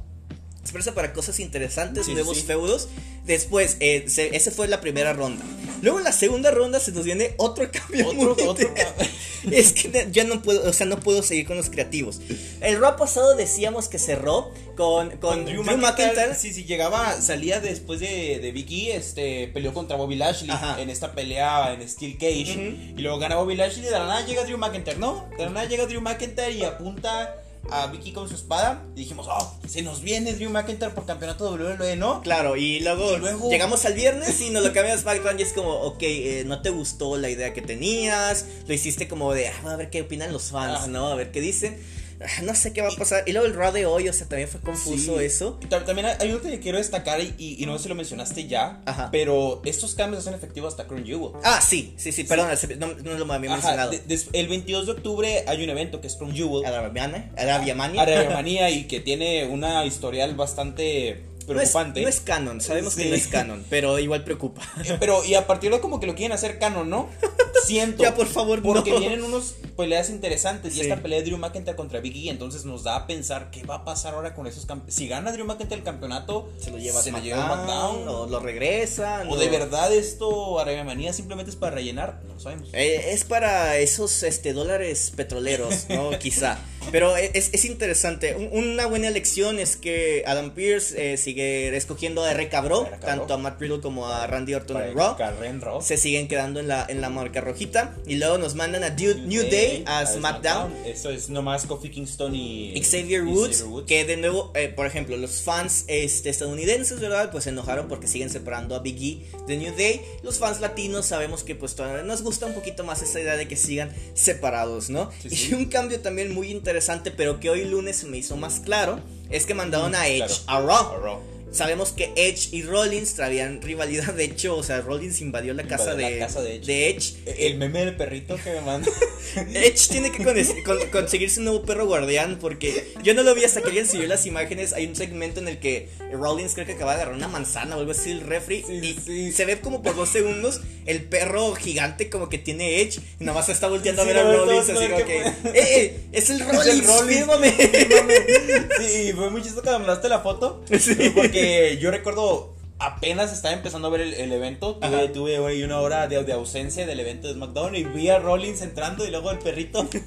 [0.62, 2.42] Expresa para cosas interesantes, Sí, nuevos sí.
[2.44, 2.88] feudos.
[3.26, 5.44] Después, eh, se- esa fue la primera ronda.
[5.82, 8.08] Luego en la segunda ronda se nos viene otro cambio.
[8.08, 8.68] Otro- muy otro.
[9.50, 12.20] Es que ya no puedo, o sea, no puedo seguir con los creativos.
[12.60, 16.34] El Raw pasado decíamos que cerró con, con, Drew, McIntyre.
[16.34, 20.78] Sí, sí, llegaba, salía después de, de Vicky, este, peleó contra Bobby Lashley Ajá.
[20.82, 22.52] en esta pelea en Steel Cage.
[22.52, 22.98] Ujú.
[22.98, 25.26] Y luego gana Bobby Lashley y de la nada llega Drew McIntyre, ¿no?
[25.38, 27.34] De la nada llega Drew McIntyre y apunta
[27.70, 28.82] a Vicky con su espada.
[28.96, 32.20] Y dijimos, oh, se nos viene Drew McIntyre por campeonato WWE, ¿no?
[32.22, 35.52] Claro, y luego, Y luego- llegamos al viernes y nos lo cambiamos SmackDown y es
[35.52, 39.72] como, ok, eh, no te gustó la idea que tenías, lo hiciste como de, ah,
[39.72, 40.86] a ver qué opinan los fans, Ah.
[40.88, 41.08] ¿no?
[41.08, 41.78] A ver qué dicen.
[42.22, 43.22] Ah, No sé qué va a pasar.
[43.26, 45.24] Y luego el Raw de hoy, o sea, también fue confuso Sí.
[45.24, 45.58] eso.
[45.62, 48.46] Y También hay algo que quiero destacar y, y- y no sé si lo mencionaste
[48.46, 49.08] ya, Ajá.
[49.10, 51.32] pero estos cambios hacen efectivos hasta Crown Jewel.
[51.44, 52.48] Ah, sí, sí, sí, perdón,
[52.78, 53.90] no, no lo había mencionado.
[53.90, 56.64] de- el 22 de octubre hay un evento que es Crown Jewel.
[56.66, 58.02] Arabiana, Arabia Mania.
[58.02, 62.02] Arabia Manía y que tiene una historial bastante No es, preocupante.
[62.02, 64.62] no es canon, sabemos que no es canon, pero igual preocupa.
[64.84, 67.08] Eh, Pero y a partir de como que lo quieren hacer canon, ¿no?
[67.64, 68.02] Siento.
[68.02, 68.98] Ya, por favor, Porque no.
[69.00, 70.78] vienen unos peleas interesantes Sí.
[70.78, 73.62] y esta pelea de Drew McIntyre contra Big E, entonces nos da a pensar qué
[73.64, 74.94] va a pasar ahora con esos campeonatos.
[74.94, 78.08] Si gana Drew McIntyre el campeonato, Se lo lleva se a SmackDown.
[78.08, 79.28] o lo regresan.
[79.30, 82.68] O de verdad esto, Arabia Manía, simplemente es para rellenar, no lo sabemos.
[82.72, 86.10] Eh, es para esos este, dólares petroleros, ¿no?
[86.18, 86.58] Quizá.
[86.90, 88.34] Pero es, es interesante.
[88.34, 92.48] Un- una buena elección es que Adam Pierce eh, sigue escogiendo a R.
[92.48, 92.88] Cabró.
[93.00, 95.80] tanto a Matt Riddle como a Randy Orton en Raw.
[95.82, 97.96] Se siguen quedando en la, en la marca rojita.
[98.06, 100.72] Y luego nos mandan a Du- New, Day, a SmackDown.
[100.86, 103.86] Eso es nomás Kofi Kingston y Xavier y Woods, Xavier Woods.
[103.86, 107.30] que de nuevo, eh, por ejemplo, los fans este, estadounidenses, ¿verdad?
[107.30, 110.00] Pues se enojaron porque siguen separando a Big E de New Day.
[110.22, 113.46] Los fans latinos sabemos que pues todavía nos gusta un poquito más esa idea de
[113.48, 115.10] que sigan separados, ¿no?
[115.22, 115.54] Sí, y sí.
[115.54, 116.69] un cambio también muy interesante,
[117.10, 119.00] pero que hoy lunes me hizo más claro,
[119.30, 120.44] es que mandaron a Edge Mm, Claro.
[120.46, 120.92] a Raw.
[120.94, 121.20] A Raw.
[121.52, 125.94] Sabemos que Edge y Rollins traían rivalidad, de hecho, o sea, Rollins invadió la casa,
[125.96, 126.64] de, casa de Edge.
[126.66, 127.14] de Edge.
[127.38, 128.88] El meme del perrito que me manda.
[129.54, 133.44] Edge tiene que con- con- conseguirse un nuevo perro guardián porque yo no lo vi
[133.44, 134.72] hasta que alguien subió las imágenes.
[134.72, 137.80] Hay un segmento en el que Rollins creo que acaba de agarrar una manzana o
[137.80, 139.32] algo así el refri Sí, y sí.
[139.32, 143.38] se ve como por dos segundos el perro gigante como que tiene Edge y nada
[143.38, 145.18] más está volteando Sí, a ver a Rollins así como que.
[145.20, 146.00] ¡Eh, eh!
[146.12, 146.86] ¡Es el Rollins!
[146.86, 147.16] Rollins.
[147.18, 147.54] ¡Fírmame!
[148.80, 150.64] Sí, fue muy chistoso cuando me mandaste la foto.
[150.78, 150.94] Sí.
[151.14, 151.39] Porque
[151.80, 154.76] yo recuerdo apenas estaba empezando a ver el, el evento.
[154.76, 158.62] Tuve, tuve una hora de, de ausencia del evento de SmackDown y vi a Rollins
[158.62, 159.86] entrando y luego el perrito.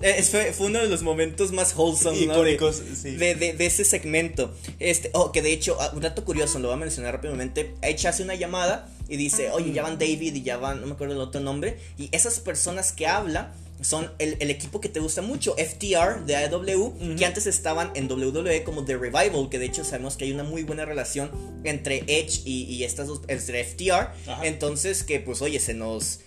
[0.00, 2.42] Eh, fue, fue uno de los momentos más wholesome ¿no?
[2.42, 3.12] de, Icónicos, sí.
[3.12, 4.52] de, de- de ese segmento.
[4.78, 7.74] Este, oh, que de hecho, ah, un dato curioso, lo voy a mencionar rápidamente.
[7.80, 10.92] Edge hace una llamada y dice, oye, ya van David y ya van, no me
[10.92, 11.78] acuerdo el otro nombre.
[11.96, 16.36] Y esas personas que habla son el, el equipo que te gusta mucho, FTR de
[16.36, 20.32] AEW, que antes estaban en WWE como The Revival, que de hecho sabemos que hay
[20.32, 21.30] una muy buena relación
[21.64, 24.10] entre Edge y, y estas dos, entre FTR.
[24.26, 24.46] Ajá.
[24.46, 26.20] Entonces, que pues, oye, se nos...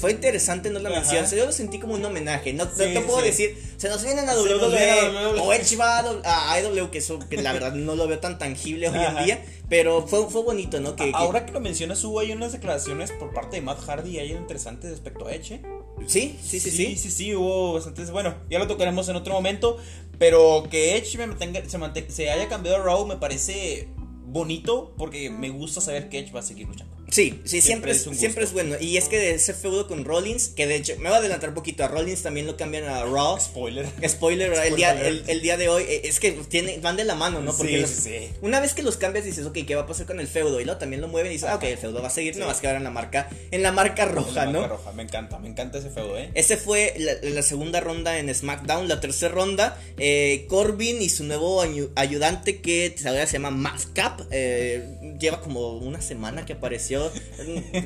[0.00, 1.26] Fue interesante, no la mención.
[1.30, 2.52] Yo lo sentí como un homenaje.
[2.52, 3.26] No, no te puedo sí.
[3.26, 5.40] decir, se nos vienen a nos vienen a WWE WWE.
[5.40, 8.88] o Edge va a AEW, que eso que la verdad no lo veo tan tangible
[8.88, 9.18] hoy Ajá.
[9.20, 9.44] en día.
[9.68, 10.94] Pero fue, fue bonito, ¿no?
[10.94, 14.30] Que, Ahora que lo mencionas, hubo ahí unas declaraciones por parte de Matt Hardy ahí
[14.32, 15.54] interesantes respecto a Edge.
[15.54, 15.62] ¿eh?
[16.06, 16.76] sí, sí, sí, sí.
[16.86, 18.10] sí, sí, sí, hubo bastantes.
[18.10, 19.78] Bueno, ya lo tocaremos en otro momento.
[20.18, 23.88] Pero que Edge me mantenga- se, mante- se haya cambiado a Raw me parece
[24.26, 26.93] bonito porque me gusta saber que Edge va a seguir luchando.
[27.10, 28.76] Sí, sí, siempre, Siempre es, siempre es bueno.
[28.80, 31.50] Y es que de ese feudo con Rollins, que de hecho, me voy a adelantar
[31.50, 33.38] un poquito, a Rollins también lo cambian a Raw.
[33.38, 33.86] Spoiler.
[34.08, 37.14] Spoiler, el, día, el, el día de hoy, eh, es que tiene, van de la
[37.14, 37.54] mano, ¿no?
[37.56, 38.28] Porque Sí, los- sí, sí.
[38.42, 40.60] una vez que los cambias dices, ok, ¿qué va a pasar con el feudo?
[40.60, 42.46] Y luego también lo mueven y dices, ah, ok, el feudo va a seguir, no
[42.46, 44.60] vas a quedar en la marca, en la marca roja, La ¿no?
[44.62, 46.30] marca roja, me encanta, me encanta ese feudo, ¿eh?
[46.34, 48.88] Ese fue la, la segunda ronda en SmackDown.
[48.88, 54.22] La tercera ronda, eh, Corbin y su nuevo ayu- ayudante que ahora se llama Madcap.
[54.30, 57.03] eh, lleva como una semana que apareció.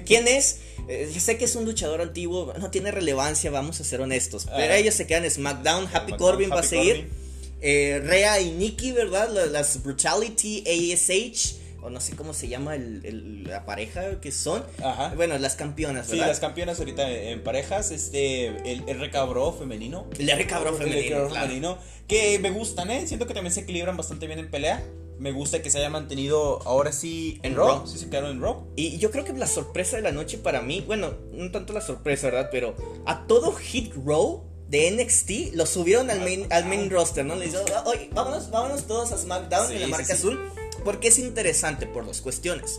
[0.06, 0.58] ¿Quién es?
[0.88, 4.46] Eh, sé que es un luchador antiguo, no tiene relevancia, vamos a ser honestos.
[4.56, 4.76] Pero Ah.
[4.76, 5.88] ellos se quedan en SmackDown.
[5.92, 6.94] Happy Corbin va a seguir.
[7.08, 7.28] Corbin.
[7.60, 9.28] Eh, Rhea y Nikki, ¿verdad?
[9.32, 11.56] La- Las Brutality, ASH.
[11.80, 14.64] o no sé cómo se llama el, el- la pareja que son.
[14.82, 15.12] Ajá.
[15.14, 16.26] Bueno, las campeonas, Sí, ¿verdad?
[16.28, 20.08] las campeonas ahorita en parejas, este, el R Cabro femenino.
[20.18, 21.46] El R cabrón El femenino, Cabro claro.
[21.46, 23.06] femenino, que me gustan, ¿eh?
[23.06, 24.82] Siento que también se equilibran bastante bien en pelea.
[25.18, 27.66] Me gusta que se haya mantenido ahora sí En en Raw.
[27.68, 27.86] Raw.
[27.86, 28.66] Sí se quedaron en Raw.
[28.76, 31.80] Y yo creo que la sorpresa de la noche para mí, bueno, no tanto la
[31.80, 32.48] sorpresa, ¿verdad?
[32.52, 32.74] Pero
[33.06, 37.34] a todo Hit Row de NXT lo subieron al main, al main roster, ¿no?
[37.36, 40.12] Le dijeron, oye, vámonos, vámonos todos a SmackDown Sí, en la marca sí.
[40.12, 40.38] azul.
[40.84, 42.76] Porque es interesante por dos cuestiones.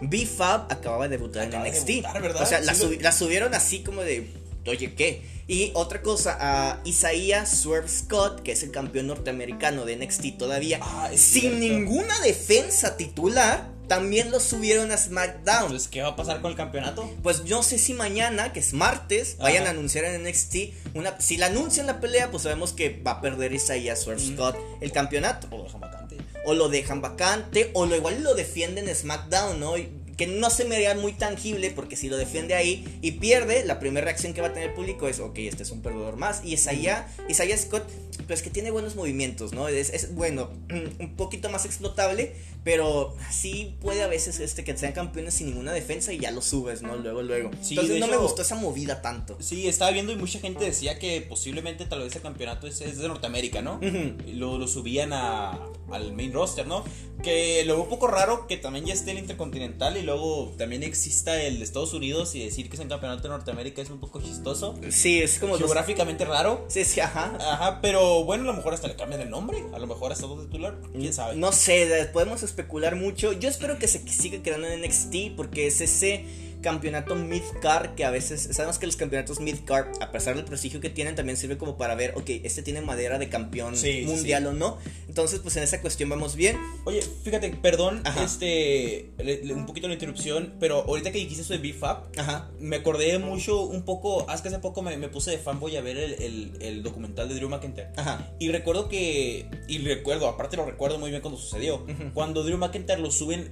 [0.00, 2.40] B-Fab acababa de debutar Acaba en de NXT.
[2.40, 4.32] O sea, subi- la subieron así como de,
[4.66, 5.22] oye, ¿qué?
[5.48, 10.78] Y otra cosa, a Isaiah Swerve Scott, que es el campeón norteamericano de NXT todavía,
[10.82, 11.58] Ah, sin cierto.
[11.58, 15.64] ninguna defensa titular, también lo subieron a SmackDown.
[15.64, 17.10] Entonces, ¿qué va a pasar con el campeonato?
[17.22, 20.56] Pues no sé si mañana, que es martes, vayan a anunciar en NXT
[20.94, 21.20] una.
[21.20, 24.34] Si la anuncian la pelea, pues sabemos que va a perder Isaiah Swerve Mm.
[24.34, 25.48] Scott el campeonato.
[25.50, 26.16] O lo dejan vacante.
[26.44, 29.76] O lo dejan vacante, o lo igual lo defienden en SmackDown, ¿no?
[29.76, 33.64] Y que no se me haría muy tangible, porque si lo defiende ahí y pierde,
[33.64, 36.16] la primera reacción que va a tener el público es, ok, este es un perdedor
[36.16, 36.42] más.
[36.44, 37.88] Y Isaiah, Isaiah Scott,
[38.26, 39.68] pues que tiene buenos movimientos, ¿no?
[39.68, 40.50] Es, es, bueno,
[41.00, 42.34] un poquito más explotable,
[42.64, 46.42] pero sí puede a veces este, que sean campeones sin ninguna defensa y ya lo
[46.42, 46.96] subes, ¿no?
[46.96, 47.50] Luego, luego.
[47.60, 49.36] Sí, Entonces no me gustó esa movida tanto.
[49.40, 52.98] Sí, estaba viendo y mucha gente decía que posiblemente tal vez el campeonato es, es
[52.98, 53.80] de Norteamérica, ¿no?
[53.82, 55.58] Y lo, lo subían a,
[55.90, 56.84] al main roster, ¿no?
[57.22, 60.82] Que lo veo un poco raro que también ya esté el Intercontinental y luego también
[60.82, 63.98] exista el de Estados Unidos y decir que es el campeonato de Norteamérica es un
[64.00, 64.74] poco chistoso.
[64.90, 65.56] Sí, es como...
[65.56, 66.64] Geográficamente raro.
[66.68, 67.36] Sí, sí, ajá.
[67.40, 69.62] Ajá, pero bueno, a lo mejor hasta le cambian el nombre.
[69.72, 70.76] A lo mejor hasta otro titular.
[70.92, 71.36] ¿Quién sabe?
[71.36, 73.32] No sé, de- podemos especular mucho.
[73.32, 76.24] Yo espero que se siga quedando en NXT porque es ese
[76.62, 80.88] campeonato mid-card que a veces, sabemos que los campeonatos mid-card, a pesar del prestigio que
[80.88, 84.48] tienen, también sirve como para ver, ok, este tiene madera de campeón Sí, mundial sí.
[84.48, 84.78] o no.
[85.08, 86.56] Entonces, pues en esa cuestión vamos bien.
[86.84, 88.24] Oye, fíjate, perdón, Ajá.
[88.24, 92.50] este, le- le- un poquito la interrupción, pero ahorita que dijiste eso de BFAP, Ajá.
[92.58, 95.80] me acordé mucho, un poco, hace que hace poco me, me puse de fanboy a
[95.82, 97.88] ver el, el- el documental de Drew McIntyre.
[97.96, 98.30] Ajá.
[98.38, 101.84] Y recuerdo que, y recuerdo, aparte lo recuerdo muy bien cuando sucedió,
[102.14, 103.50] cuando Drew McIntyre lo suben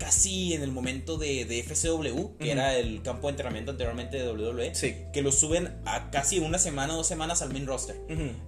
[0.00, 4.32] casi en el momento de, de FCW, que era el campo de entrenamiento anteriormente de
[4.32, 4.96] WWE, Sí.
[5.12, 7.96] que lo suben a casi una semana, dos semanas al main roster.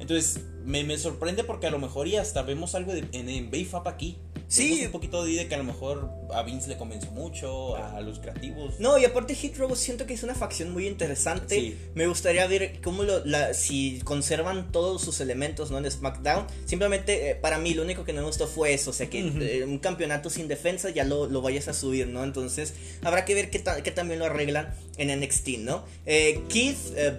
[0.00, 3.50] Entonces, me, me sorprende porque a lo mejor y hasta vemos algo de, en, en
[3.50, 4.18] Bayfap aquí.
[4.53, 4.82] Sí.
[4.84, 8.78] Un poquito de, que a lo mejor a Vince le convenció mucho, a, los creativos.
[8.80, 11.55] No, y aparte Hit Row siento que es una facción muy interesante.
[11.55, 11.78] Sí.
[11.94, 15.78] Me gustaría ver cómo lo, la, si conservan todos sus elementos ¿no?
[15.78, 16.46] en SmackDown.
[16.66, 18.90] Simplemente eh, para mí lo único que no me gustó fue eso.
[18.90, 22.22] O sea que eh, un campeonato sin defensa ya lo, lo vayas a subir, ¿no?
[22.22, 25.84] Entonces habrá que ver qué, ta- qué también lo arreglan en NXT, ¿no?
[26.07, 27.18] Eh, Keith eh,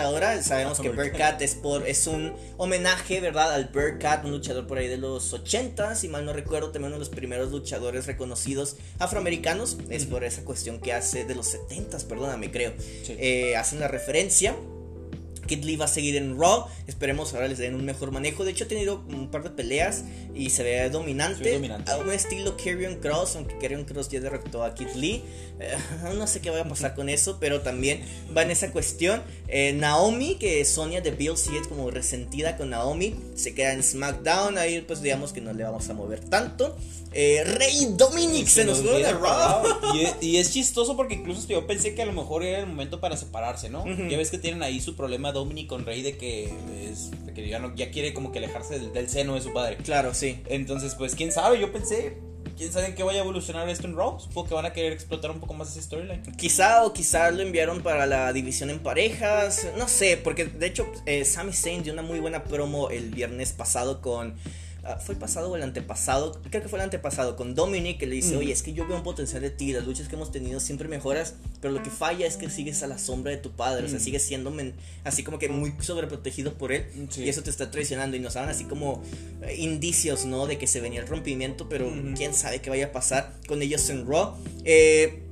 [0.00, 0.90] ahora sabemos que.
[0.90, 3.52] Burkhat es, por, es un homenaje, ¿verdad?
[3.52, 6.96] Al Burkhat, un luchador por ahí de los 80, si mal no recuerdo, también uno
[6.96, 9.78] de los primeros luchadores reconocidos afroamericanos.
[9.90, 12.72] Es por esa cuestión que hace de los 70, perdóname, creo.
[12.78, 13.16] Sí.
[13.18, 14.54] Eh, hacen la referencia.
[15.46, 16.66] Kid Lee va a seguir en Raw.
[16.86, 18.44] Esperemos ahora les den un mejor manejo.
[18.44, 21.60] De hecho, ha tenido un par de peleas y se ve dominante.
[21.86, 25.22] A un estilo Karrion Cross, aunque Karrion Cross ya derrotó a Kid Lee.
[25.60, 25.76] Eh,
[26.16, 28.00] no sé qué vaya a pasar con eso, pero también
[28.36, 29.22] va en esa cuestión.
[29.48, 33.82] Eh, Naomi, que Sonia de Bill sí es como resentida con Naomi, se queda en
[33.82, 34.58] SmackDown.
[34.58, 36.76] Ahí, pues digamos que no le vamos a mover tanto.
[37.14, 39.62] Eh, Rey Dominic se, nos fue de Raw.
[39.94, 42.66] Y es, y es chistoso porque incluso yo pensé que a lo mejor era el
[42.66, 43.84] momento para separarse, ¿no?
[43.86, 46.52] Ya ves que tienen ahí su problema Dominic con Rey de que,
[46.82, 49.52] es, de que ya, no, ya quiere como que alejarse del, del seno de su
[49.52, 49.76] padre.
[49.78, 50.42] Claro, sí.
[50.46, 52.18] Entonces, pues, quién sabe, yo pensé,
[52.56, 54.20] quién sabe en qué vaya a evolucionar esto en Raw.
[54.20, 56.22] Supongo que van a querer explotar un poco más ese storyline.
[56.36, 60.86] Quizá o quizá lo enviaron para la división en parejas, no sé, porque de hecho
[61.06, 64.36] eh, Sami Zayn dio una muy buena promo el viernes pasado con...
[64.84, 66.40] ah, ¿Fue el pasado o el antepasado?
[66.50, 68.96] Creo que fue el antepasado con Dominic que le dice, oye, es que yo veo
[68.96, 72.26] un potencial de ti, las luchas que hemos tenido siempre mejoras, pero lo que falla
[72.26, 74.02] es que sigues a la sombra de tu padre, o sea, Mm.
[74.02, 74.52] sigues siendo
[75.04, 77.22] así como que muy sobreprotegido por él Sí.
[77.24, 79.02] y eso te está traicionando y nos daban así como
[79.42, 80.46] eh, indicios, ¿no?
[80.46, 83.88] De que se venía el rompimiento, pero quién sabe qué vaya a pasar con ellos
[83.90, 84.34] en Raw.
[84.64, 85.22] Eh,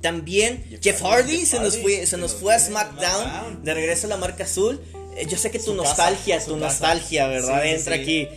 [0.00, 3.64] también Jeff Jeff Hardy, Jeff se nos fue, se se nos fue a SmackDown, SmackDown.
[3.64, 4.80] de regreso a la marca azul.
[5.16, 6.56] Eh, Yo sé que tu casa, nostalgia, tu casa.
[6.66, 7.62] nostalgia, ¿verdad?
[7.62, 8.02] Sí, Entra sí.
[8.02, 8.28] aquí.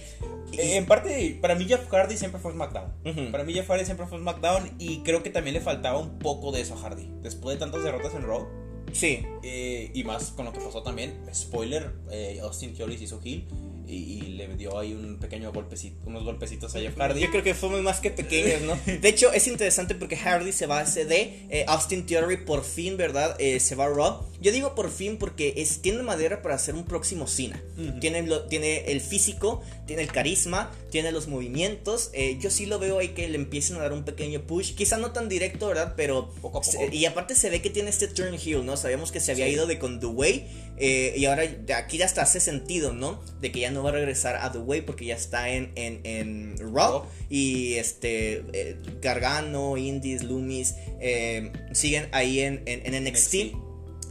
[0.54, 3.32] Eh, En parte, para mí Jeff Hardy siempre fue SmackDown.
[3.32, 6.52] Para mí Jeff Hardy siempre fue SmackDown y creo que también le faltaba un poco
[6.52, 7.10] de eso a Hardy.
[7.22, 8.48] Después de tantas derrotas en Raw
[8.92, 13.48] Sí, eh, y más con lo que pasó también, spoiler, eh, Austin Theory hizo heel.
[13.88, 17.22] Y, y le dio ahí un pequeño golpecito, unos golpecitos a Jeff Hardy.
[17.22, 18.78] Yo creo que fuimos más que pequeños, ¿no?
[19.02, 22.98] De hecho, es interesante porque Hardy se va a CD, eh, Austin Theory por fin,
[22.98, 23.36] ¿verdad?
[23.40, 24.26] Eh, se va a Raw.
[24.40, 27.62] Yo digo por fin porque es, tiene madera para hacer un próximo Cena.
[28.00, 32.12] tiene, lo- tiene el físico, tiene el carisma, tiene los movimientos.
[32.14, 34.76] eh, yo sí lo veo ahí que le empiecen a dar un pequeño push.
[34.76, 35.94] Quizá no tan directo, ¿verdad?
[35.98, 36.30] Pero.
[36.42, 36.72] Poco a poco.
[36.72, 38.78] se- y aparte se ve que tiene este turn heel, ¿no?
[38.78, 39.54] Sabíamos que se había Sí.
[39.54, 40.48] ido de con The Way.
[40.78, 43.22] Eh, y ahora de aquí ya hasta hace sentido, ¿no?
[43.42, 46.02] De que ya no va a regresar a The Way porque ya está en, en,
[46.04, 46.74] en Raw.
[46.78, 47.06] Raw.
[47.30, 53.34] Y este eh, Gargano, Indies, Loomis eh, siguen ahí en, en, en NXT.
[53.34, 53.67] NXT.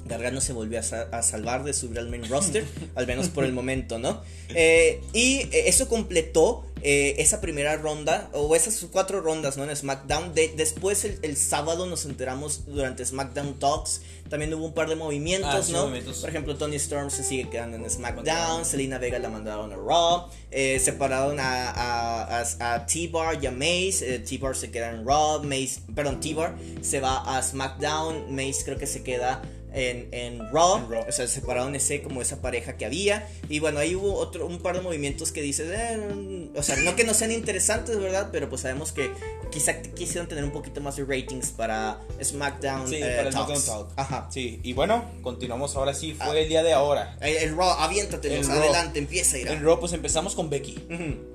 [0.08, 3.44] Gargano se volvió a, sa- a salvar de subir al main roster, al menos por
[3.44, 4.22] el momento, ¿no?
[4.50, 9.64] Eh, y eh, eso completó eh, esa primera ronda, o esas cuatro rondas, ¿no?
[9.64, 10.34] En SmackDown.
[10.34, 14.02] De- después, el, el sábado, nos enteramos durante SmackDown Talks.
[14.28, 15.88] También hubo un par de movimientos, Ah, sí, ¿no?
[16.20, 18.64] Por ejemplo, Tony Storm se sigue quedando en SmackDown.
[18.64, 20.28] Selena Vega la mandaron a Raw.
[20.50, 24.18] eh, separaron a, a, a- a T-Bar y a Mace.
[24.20, 25.42] T-Bar se queda en Raw.
[25.44, 28.34] Mace, perdón, T-Bar se va a SmackDown.
[28.34, 29.42] Mace creo que se queda
[29.76, 30.78] en, en Raw.
[30.78, 31.04] En Raw.
[31.08, 33.28] O sea, separaron ese como esa pareja que había.
[33.48, 36.76] Y bueno, ahí hubo otro, un par de movimientos que dices, eh, mm, o sea,
[36.76, 38.30] no que no sean interesantes, ¿verdad?
[38.32, 39.10] Pero pues sabemos que
[39.52, 42.88] quizá quisieron tener un poquito más de ratings para SmackDown.
[42.88, 43.62] Sí, eh, para el Talks.
[43.62, 43.92] SmackDown Talk.
[43.98, 44.28] Ajá.
[44.32, 46.38] Sí, y bueno, continuamos ahora sí, fue Ah.
[46.40, 47.16] el día de ahora.
[47.20, 48.62] El, el Raw, aviéntatelos, El Raw.
[48.62, 49.48] adelante, empieza a ir.
[49.48, 50.78] En Raw pues empezamos con Becky.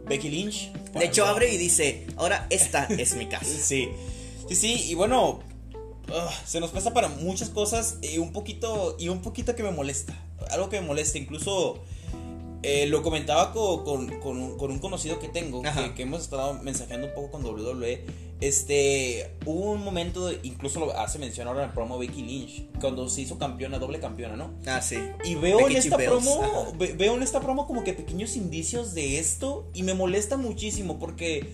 [0.07, 0.71] Becky Lynch.
[0.93, 3.45] De hecho, abre y dice, ahora esta es mi casa.
[3.61, 3.89] Sí,
[4.49, 5.39] sí, sí, y bueno,
[6.13, 9.71] ah, se nos pasa para muchas cosas y un poquito, y un poquito que me
[9.71, 10.13] molesta,
[10.49, 11.79] algo que me molesta, incluso
[12.63, 16.21] eh, lo comentaba co- con, con un, con un conocido que tengo, que, que hemos
[16.21, 18.05] estado mensajeando un poco con WWE,
[18.41, 23.07] este, hubo un momento, incluso lo hace mención ahora en el promo Becky Lynch, cuando
[23.07, 24.51] se hizo campeona, doble campeona, ¿no?
[24.65, 24.97] Ah, sí.
[25.23, 28.35] Y veo Becky en esta Bells, promo, ve- veo en esta promo como que pequeños
[28.35, 31.53] indicios de esto y me molesta muchísimo porque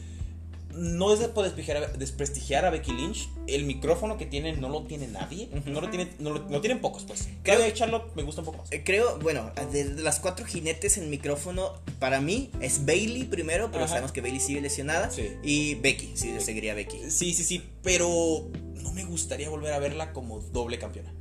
[0.77, 4.69] no es de por desprestigiar a, desprestigiar a Becky Lynch, el micrófono que tiene no
[4.69, 7.27] lo tiene nadie, no lo tiene, no lo, no tienen pocos pues.
[7.43, 8.71] Creo- que Charlotte me gusta un poco más.
[8.71, 13.69] Eh, Creo, bueno, de, de las cuatro jinetes en micrófono, para mí es Bailey primero,
[13.71, 13.89] pero Ajá.
[13.89, 15.09] sabemos que Bailey sigue lesionada.
[15.11, 15.27] Sí.
[15.43, 17.09] Y Becky, sí, yo seguiría Becky.
[17.09, 21.13] Sí, sí, sí, pero no me gustaría volver a verla como doble campeona.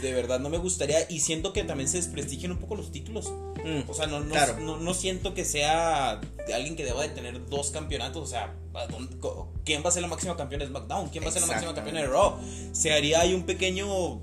[0.00, 3.30] De, verdad, no me gustaría y siento que también se desprestigian un poco los títulos.
[3.64, 4.58] Mm, O sea, no, no, Claro.
[4.60, 8.22] no, no siento que sea de alguien que deba de tener dos campeonatos.
[8.22, 11.08] O sea, ¿a dónde- co- ¿quién va a ser la máxima campeona de SmackDown?
[11.10, 12.38] ¿Quién va a ser la máxima campeona de Raw?
[12.72, 14.20] Se haría ahí un pequeño.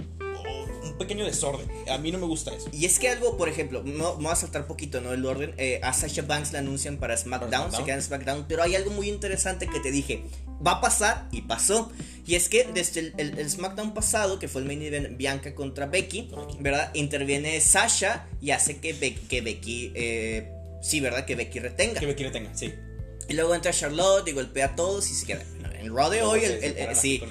[0.82, 1.70] Un pequeño desorden.
[1.90, 2.70] A mí no me gusta eso.
[2.72, 5.12] Y es que algo, por ejemplo, no, me voy a saltar poquito, ¿no?
[5.12, 5.54] El orden.
[5.58, 7.86] eh, a Sasha Banks la anuncian para SmackDown, Para se SmackDown.
[7.86, 8.46] queda en SmackDown.
[8.48, 10.24] Pero hay algo muy interesante que te dije.
[10.66, 11.92] Va a pasar y pasó.
[12.30, 15.56] Y es que desde el, el- el SmackDown pasado, que fue el main event Bianca
[15.56, 16.30] contra Becky.
[16.60, 16.92] ¿verdad?
[16.94, 19.92] Interviene Sasha y hace que, Be- que Becky.
[19.96, 20.52] eh,
[20.82, 21.26] sí, ¿verdad?
[21.26, 22.00] Que Becky retenga.
[22.00, 22.72] Que Becky le tenga, sí.
[23.28, 25.44] Y luego entra Charlotte y golpea a todos y se queda.
[25.80, 27.22] En el Raw de hoy, el, sí.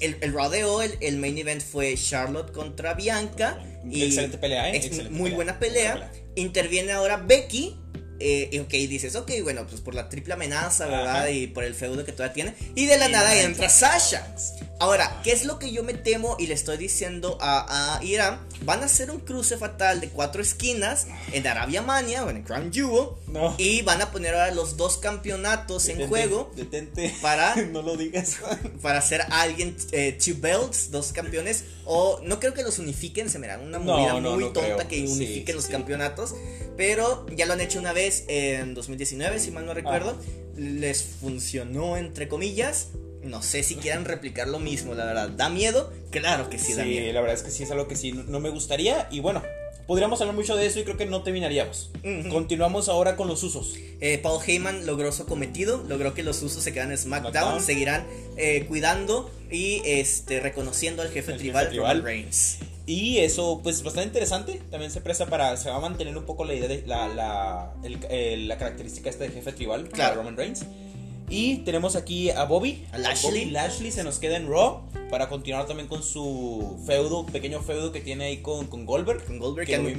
[0.00, 3.58] El, el Raw de hoy, el, main event fue Charlotte contra Bianca.
[3.90, 4.76] Y Excelente pelea, ¿eh?
[4.76, 5.36] Excelente muy pelea.
[5.36, 5.90] buena pelea.
[5.96, 6.24] Buena pelea.
[6.36, 7.76] Interviene ahora Becky.
[8.20, 11.16] Eh, y ok, dices, ok, bueno, pues por la triple amenaza, ¿verdad?
[11.16, 11.30] Ajá.
[11.30, 12.54] Y por el feudo que todavía tiene.
[12.74, 14.34] Y de la Y nada entra entra Sasha.
[14.78, 18.40] Ahora, ¿qué es lo que yo me temo y le estoy diciendo a, a Irán?
[18.62, 22.72] Van a hacer un cruce fatal de cuatro esquinas en Arabia Mania o en Crown
[22.72, 23.08] Jewel.
[23.26, 23.54] No.
[23.58, 27.14] Y van a poner ahora los dos campeonatos en juego Detente.
[27.20, 28.38] para no lo digas.
[28.82, 33.28] para hacer a alguien eh, two belts, dos campeones, o no creo que los unifiquen,
[33.28, 34.88] se me da una No, movida no, muy tonta creo.
[34.88, 35.72] que unifiquen sí, los sí.
[35.72, 36.34] campeonatos,
[36.76, 40.16] pero ya lo han hecho una vez en 2019, si mal no recuerdo,
[40.56, 42.88] les funcionó entre comillas,
[43.24, 45.92] no sé si quieran replicar lo mismo, la verdad, ¿da miedo?
[46.10, 47.12] Claro que sí, Sí, da miedo.
[47.12, 49.08] la verdad es que sí es algo que sí no me gustaría.
[49.10, 49.42] Y bueno,
[49.86, 51.90] podríamos hablar mucho de eso y creo que no terminaríamos.
[52.30, 53.74] Continuamos ahora con los usos.
[54.00, 57.62] Eh, Paul Heyman logró su cometido, logró que los usos se quedan en SmackDown, SmackDown.
[57.62, 58.06] seguirán
[58.36, 61.98] eh, cuidando y este reconociendo al jefe El tribal, jefe tribal.
[61.98, 62.58] Roman Reigns.
[62.86, 64.60] Y eso, pues, bastante interesante.
[64.70, 65.56] También se presta para.
[65.56, 66.82] Se va a mantener un poco la idea de.
[66.86, 69.84] La, la, el- el- la característica esta de jefe tribal.
[69.84, 70.16] para Claro.
[70.16, 70.66] Roman Reigns.
[71.28, 72.84] Y tenemos aquí a Bobby.
[72.92, 73.30] A Lashley.
[73.30, 74.82] Bobby Lashley se nos queda en Raw.
[75.10, 79.24] Para continuar también con su feudo, pequeño feudo que tiene ahí con, con Goldberg.
[79.24, 79.90] Con Goldberg, Que lo,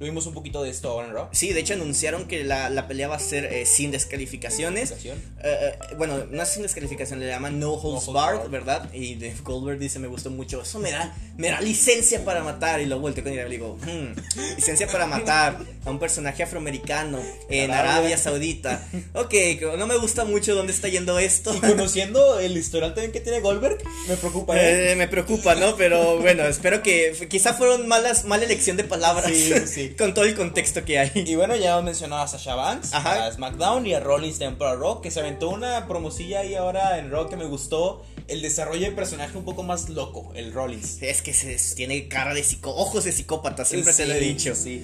[0.00, 1.28] lo vimos un poquito de esto ahora en Raw.
[1.32, 4.92] Sí, de hecho anunciaron que la, la pelea va a ser eh, sin descalificaciones.
[4.92, 8.50] Eh, eh, bueno, no es sin descalificación, le llaman no holds holds barred, barred.
[8.50, 8.94] ¿verdad?
[8.94, 12.80] Y Goldberg dice, me gustó mucho, eso me da, me da licencia para matar.
[12.80, 14.14] Y lo volteo con Irán y le digo, "Hmm,
[14.56, 17.20] licencia para matar a un personaje afroamericano
[17.50, 17.90] en Arabia.
[17.90, 18.86] Arabia Saudita.
[19.14, 19.34] Ok,
[19.76, 21.54] no me gusta mucho dónde está yendo esto.
[21.54, 23.78] Y conociendo el historial también que tiene Goldberg,
[24.08, 24.54] me preocupa.
[24.56, 25.76] Eh, me preocupa, ¿no?
[25.76, 29.30] Pero bueno, espero que quizá fueron malas, mala elección de palabras.
[29.30, 29.89] Sí, sí.
[29.90, 29.96] Sí.
[29.96, 31.10] Con todo el contexto que hay.
[31.14, 33.26] Y bueno, ya hemos mencionado a Sasha Banks, Ajá.
[33.26, 36.98] a SmackDown y a Rollins también para Raw, que se aventó una promosilla ahí ahora
[36.98, 38.04] en Raw que me gustó.
[38.28, 41.02] El desarrollo del personaje un poco más loco, el Rollins.
[41.02, 44.54] Es que se, tiene cara de psicó, ojos de psicópata, siempre te lo he dicho.
[44.54, 44.82] Sí.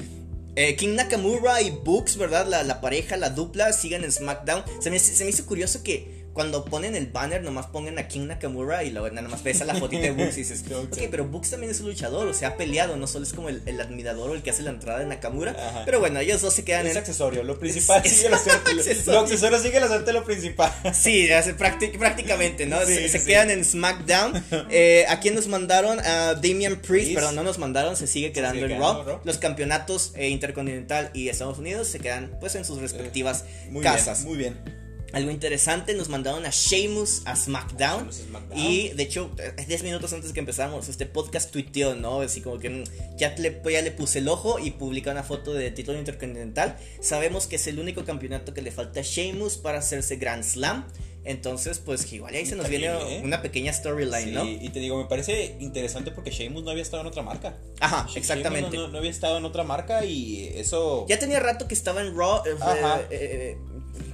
[0.56, 2.46] Eh, King Nakamura y Books, ¿verdad?
[2.46, 4.64] La, la pareja, la dupla, siguen en SmackDown.
[4.80, 8.26] Se me, se me hizo curioso que cuando ponen el banner, nomás pongan a King
[8.26, 11.24] Nakamura y luego nada más ves a la fotita de Books y dices, ok, pero
[11.26, 13.80] Books también es un luchador, o sea, ha peleado, no solo es como el, el
[13.80, 15.52] admirador o el que hace la entrada de Nakamura.
[15.52, 15.82] Ajá.
[15.86, 16.98] Pero bueno, ellos dos se quedan Es en.
[16.98, 18.74] accesorio, lo principal Es- sigue la suerte.
[18.74, 19.12] Lo, accesorio.
[19.12, 20.72] lo accesorio sigue la suerte lo principal.
[20.92, 21.28] Sí,
[21.58, 22.84] prácticamente, ¿no?
[22.84, 24.44] Sí, se se quedan en SmackDown.
[24.70, 25.98] Eh, ¿A quién nos mandaron?
[26.00, 27.14] A Damian Priest, Priest.
[27.14, 29.20] pero no nos mandaron, se sigue quedando sigue en Raw.
[29.24, 34.24] Los campeonatos eh, Intercontinental y Estados Unidos se quedan pues en sus respectivas Muy casas.
[34.24, 34.85] bien, muy bien.
[35.12, 38.10] Algo interesante, nos mandaron a Sheamus a SmackDown.
[38.54, 42.20] Y de hecho, eh, 10 minutos antes que empezamos, este podcast tuiteó, ¿no?
[42.20, 42.84] Así como que mm,
[43.16, 46.76] ya le, ya le puse el ojo y publica una foto de título intercontinental.
[47.00, 50.86] Sabemos que es el único campeonato que le falta a Sheamus para hacerse Grand Slam.
[51.24, 53.20] Entonces, pues igual ahí se nos viene ¿eh?
[53.24, 54.44] una pequeña storyline, Sí, ¿no?
[54.44, 57.56] y te digo, me parece interesante porque Sheamus no había estado en otra marca.
[57.80, 58.76] Ajá, exactamente.
[58.76, 61.04] No, no- no había estado en otra marca y eso.
[61.08, 62.42] Ya tenía rato que estaba en Raw.
[62.46, 63.00] eh, Ajá.
[63.00, 63.58] eh, eh,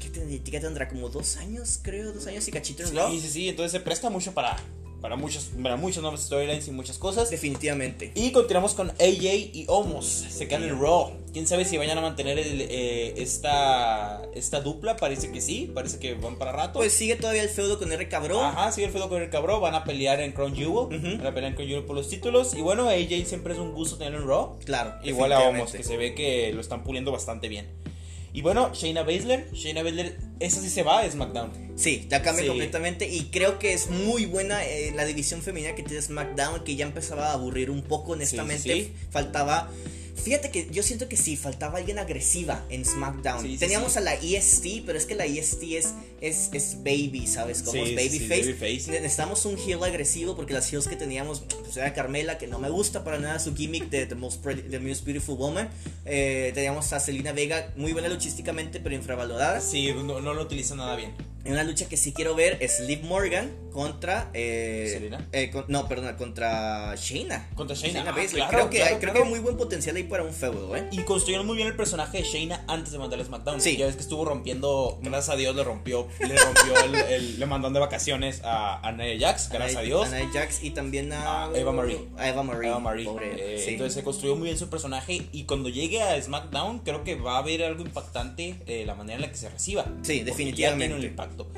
[0.01, 0.89] ¿qué, ten- qué tendrá?
[0.89, 4.11] Como dos años, creo, dos años y cachito en Sí, sí, sí, entonces se presta
[4.11, 4.57] mucho para,
[5.01, 7.31] para, muchos, para muchas nuevas storylines y muchas cosas.
[7.31, 8.13] Definitivamente.
[8.15, 10.07] Y continuamos con AJ y Omos.
[10.07, 11.13] Se quedan en Raw.
[11.33, 14.97] Quién sabe si vayan a mantener el, eh, esta, esta dupla.
[14.97, 15.71] Parece que sí.
[15.75, 16.79] Parece que van para rato.
[16.79, 18.07] Pues sigue todavía el feudo con R.
[18.09, 18.45] Cabrón.
[18.45, 19.61] Ajá, sigue el feudo con el cabrón.
[19.63, 20.89] Van a pelear en Crown Jewel.
[21.19, 22.53] Van a pelear en Crown Jewel por los títulos.
[22.55, 24.59] Y bueno, AJ siempre es un gusto tenerlo en Raw.
[24.65, 24.95] Claro.
[25.05, 27.67] Igual a Omos, que se ve que lo están puliendo bastante bien.
[28.33, 29.49] Y bueno, Shayna Baszler.
[29.53, 31.73] Shayna Baszler, esa sí se va a SmackDown.
[31.77, 32.49] Sí, ya cambia Sí.
[32.49, 36.77] completamente y creo que es muy buena eh, la división femenina que tiene SmackDown, que
[36.77, 38.73] ya empezaba a aburrir un poco, honestamente.
[38.73, 38.93] sí.
[39.11, 39.71] Faltaba...
[40.23, 43.43] Fíjate que yo siento que sí, faltaba alguien agresiva en SmackDown.
[43.43, 43.99] Sí, sí, Teníamos sí.
[43.99, 47.63] a la EST, pero es que la EST es, es, es baby, ¿sabes?
[47.63, 48.91] Como es babyface.
[48.91, 52.71] Necesitamos un heel agresivo porque las heels que teníamos pues, era Carmela, que no me
[52.71, 55.69] gusta para nada su gimmick de The Most, Pretty- The Most Beautiful Woman.
[56.05, 59.61] Eh, teníamos a Selena Vega, muy buena luchísticamente, pero infravalorada.
[59.61, 61.13] Sí, no, no lo utiliza nada bien.
[61.45, 64.31] En una lucha que sí quiero ver es Liv Morgan contra.
[64.33, 65.29] Eh, ¿Selena?
[65.33, 67.51] eh, con- no, perdona, contra Shayna.
[67.57, 68.31] Contra Shayna, ah, Baszler.
[68.47, 69.15] claro, creo que, claro, hay, creo claro.
[69.15, 70.87] que hay muy buen potencial ahí para un feudo, ¿eh?
[70.93, 73.61] Y construyeron muy bien el personaje de Shayna antes de mandarle a SmackDown.
[73.61, 73.77] Sí.
[73.77, 77.47] Ya ves que estuvo rompiendo, gracias a Dios le rompió, le rompió el, el- le
[77.47, 80.07] mandaron de vacaciones a, a Nia Jax, gracias a Ana- Dios.
[80.09, 81.47] Ana Jax y también a.
[81.47, 81.99] A Eva Marie.
[82.17, 82.69] A Eva Marie.
[82.69, 83.05] Eva Marie.
[83.07, 83.71] Pobre, Eh, sí.
[83.71, 87.37] Entonces se construyó muy bien su personaje y cuando llegue a SmackDown creo que va
[87.37, 89.87] a haber algo impactante eh, la manera en la que se reciba.
[90.03, 90.87] Sí, ya definitivamente.
[90.87, 91.49] tiene un impacto.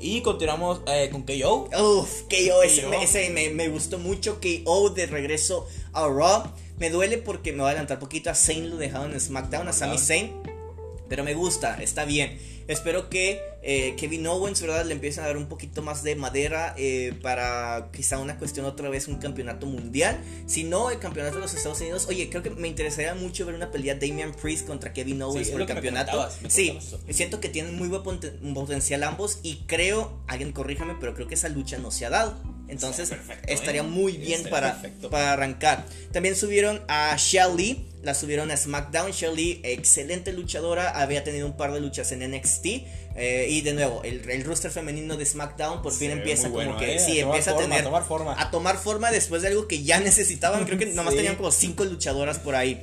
[0.00, 1.68] Y continuamos eh, con KO.
[1.80, 2.92] Uf, KO, ese, KO.
[2.92, 4.38] ese me, me gustó mucho.
[4.38, 6.42] KO de regreso a Raw.
[6.78, 8.30] Me duele porque me voy a adelantar poquito.
[8.30, 10.32] A Zayn lo dejaron en SmackDown, a Sami Zayn.
[11.08, 12.38] Pero me gusta, está bien.
[12.66, 14.86] Espero que eh, Kevin Owens, ¿verdad?
[14.86, 18.88] Le empiecen a dar un poquito más de madera eh, para quizá una cuestión otra
[18.88, 20.18] vez, un campeonato mundial.
[20.46, 22.06] Si no, el campeonato de los Estados Unidos.
[22.08, 25.60] Oye, creo que me interesaría mucho ver una pelea Damian Priest contra Kevin Owens por
[25.60, 26.26] el me campeonato.
[26.42, 26.98] me Sí, eso.
[27.10, 31.34] siento que tienen muy buen poten- potencial ambos y creo, alguien corríjame, pero creo que
[31.34, 32.34] esa lucha no se ha dado.
[32.68, 33.84] Entonces perfecto, estaría ¿eh?
[33.84, 35.10] muy bien Está para, perfecto.
[35.10, 35.84] para arrancar.
[36.12, 39.10] También subieron a Shelly, la subieron a SmackDown.
[39.12, 42.66] Shelly, excelente luchadora, había tenido un par de luchas en NXT.
[43.16, 46.76] eh, y de nuevo, el, el roster femenino de SmackDown por fin empieza como bueno,
[46.78, 46.98] que ¿eh?
[46.98, 48.40] sí, A tomar empieza a forma, tener a tomar forma.
[48.42, 50.64] a tomar forma después de algo que ya necesitaban.
[50.64, 51.18] Creo que nomás Sí.
[51.18, 52.82] tenían como cinco luchadoras por ahí.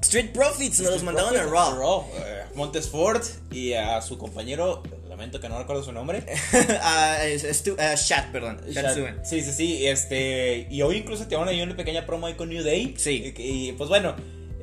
[0.00, 2.04] Street Profits nos los mandaron a Raw.
[2.16, 4.82] eh, Montes Ford y a su compañero,
[5.14, 6.24] lamento que no recuerdo su nombre.
[6.82, 7.18] a,
[7.52, 8.60] Stu- a Shat, perdón.
[8.68, 9.24] Shat.
[9.24, 12.48] Sí, sí, sí, este, y hoy incluso te van ahí una pequeña promo ahí con
[12.48, 12.94] New Day.
[12.98, 13.32] Sí.
[13.36, 14.14] Y, y, pues bueno,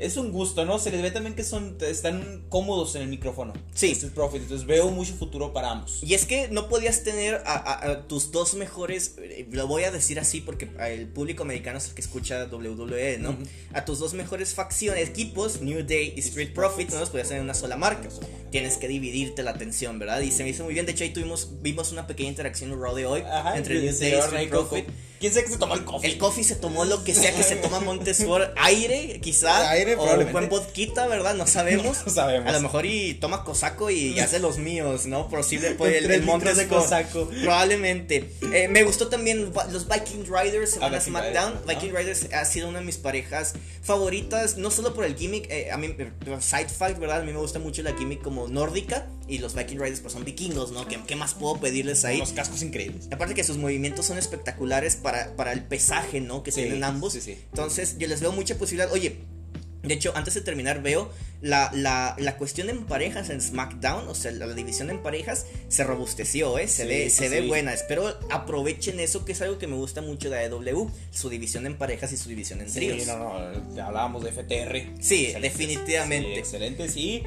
[0.01, 0.79] es un gusto, ¿no?
[0.79, 3.53] Se les ve también que son, están cómodos en el micrófono.
[3.73, 3.91] Sí.
[3.91, 5.99] Street Profits, entonces veo mucho futuro para ambos.
[6.03, 9.83] Y es que no podías tener a, a- a tus dos mejores, eh, lo voy
[9.83, 13.37] a decir así porque el público americano es el que escucha WWE, ¿no?
[13.73, 17.39] A tus dos mejores facciones, equipos, New Day y Street Profits, no los podías tener
[17.41, 18.09] en una sola marca.
[18.51, 20.19] Tienes que dividirte la atención, ¿verdad?
[20.21, 20.85] Y se me hizo muy bien.
[20.85, 23.93] De hecho, ahí tuvimos, vimos una pequeña interacción en Raw de hoy Ajá, entre New
[23.97, 24.49] Day y Street.
[24.49, 24.85] Profit.
[25.21, 26.09] ¿Quién sabe que se tomó el coffee?
[26.09, 29.69] El coffee se tomó lo que sea que se toma Montesfort, aire, quizá.
[29.69, 30.31] Aire, o probablemente.
[30.31, 31.35] buen vodquita, ¿verdad?
[31.35, 31.99] No sabemos.
[32.07, 32.49] No sabemos.
[32.49, 35.29] A lo mejor y toma cosaco y hace los míos, ¿no?
[35.29, 37.29] Posible, pues, el, el de cosaco.
[37.43, 38.31] Probablemente.
[38.51, 41.53] Eh, me gustó también los Viking Riders se van a SmackDown.
[41.53, 43.53] Riders, Viking Riders ha sido una de mis parejas
[43.83, 47.19] favoritas, no solo por el gimmick, eh, a mí, eh, Side Fight, ¿verdad?
[47.21, 50.25] A mí me gusta mucho la gimmick como nórdica y los Viking Riders pues son
[50.25, 50.87] vikingos, ¿no?
[50.87, 52.17] ¿Qué, qué más puedo pedirles ahí?
[52.17, 53.07] Unos cascos increíbles.
[53.11, 56.43] Aparte que sus movimientos son espectaculares para, para el pesaje, ¿no?
[56.43, 57.13] Que Sí, tienen ambos.
[57.13, 57.37] sí, sí.
[57.51, 58.91] Entonces, yo les veo mucha posibilidad.
[58.91, 59.19] Oye,
[59.83, 64.13] De hecho, antes de terminar, veo la, la, la cuestión en parejas en SmackDown, o
[64.13, 66.67] sea, la, la división en parejas se robusteció, ¿eh?
[66.67, 67.47] Se, Sí, ve, sí, se ve sí.
[67.47, 67.73] buena.
[67.73, 71.79] Espero aprovechen eso, que es algo que me gusta mucho de AEW, su división en
[71.79, 73.01] parejas y su división en tríos.
[73.01, 75.01] Sí, no, no, hablábamos de FTR.
[75.03, 75.41] Sí, Excelentes.
[75.41, 76.33] definitivamente.
[76.33, 77.23] Sí, excelentes y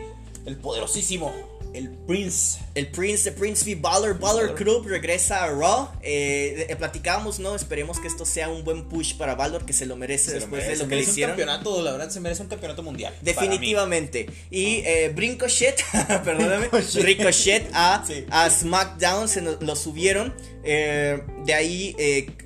[0.47, 1.33] el poderosísimo,
[1.75, 2.59] el Prince.
[2.75, 3.75] El Prince, the Prince v.
[3.81, 4.55] Balor Balor.
[4.55, 5.91] Club regresa a Raw.
[6.03, 7.55] Eh, eh, platicábamos, ¿no?
[7.55, 10.41] Esperemos que esto sea un buen push para Balor, que se lo merece Se lo
[10.41, 11.37] después merece, de lo que merece le un hicieron.
[11.37, 13.15] campeonato, la verdad se merece un campeonato mundial.
[13.23, 14.27] Definitivamente.
[14.51, 15.83] Y eh, Brincochet,
[16.25, 17.71] perdóname, Ricochet.
[17.75, 18.25] A, Sí.
[18.31, 20.35] a SmackDown se nos- lo subieron.
[20.65, 21.95] Eh, de ahí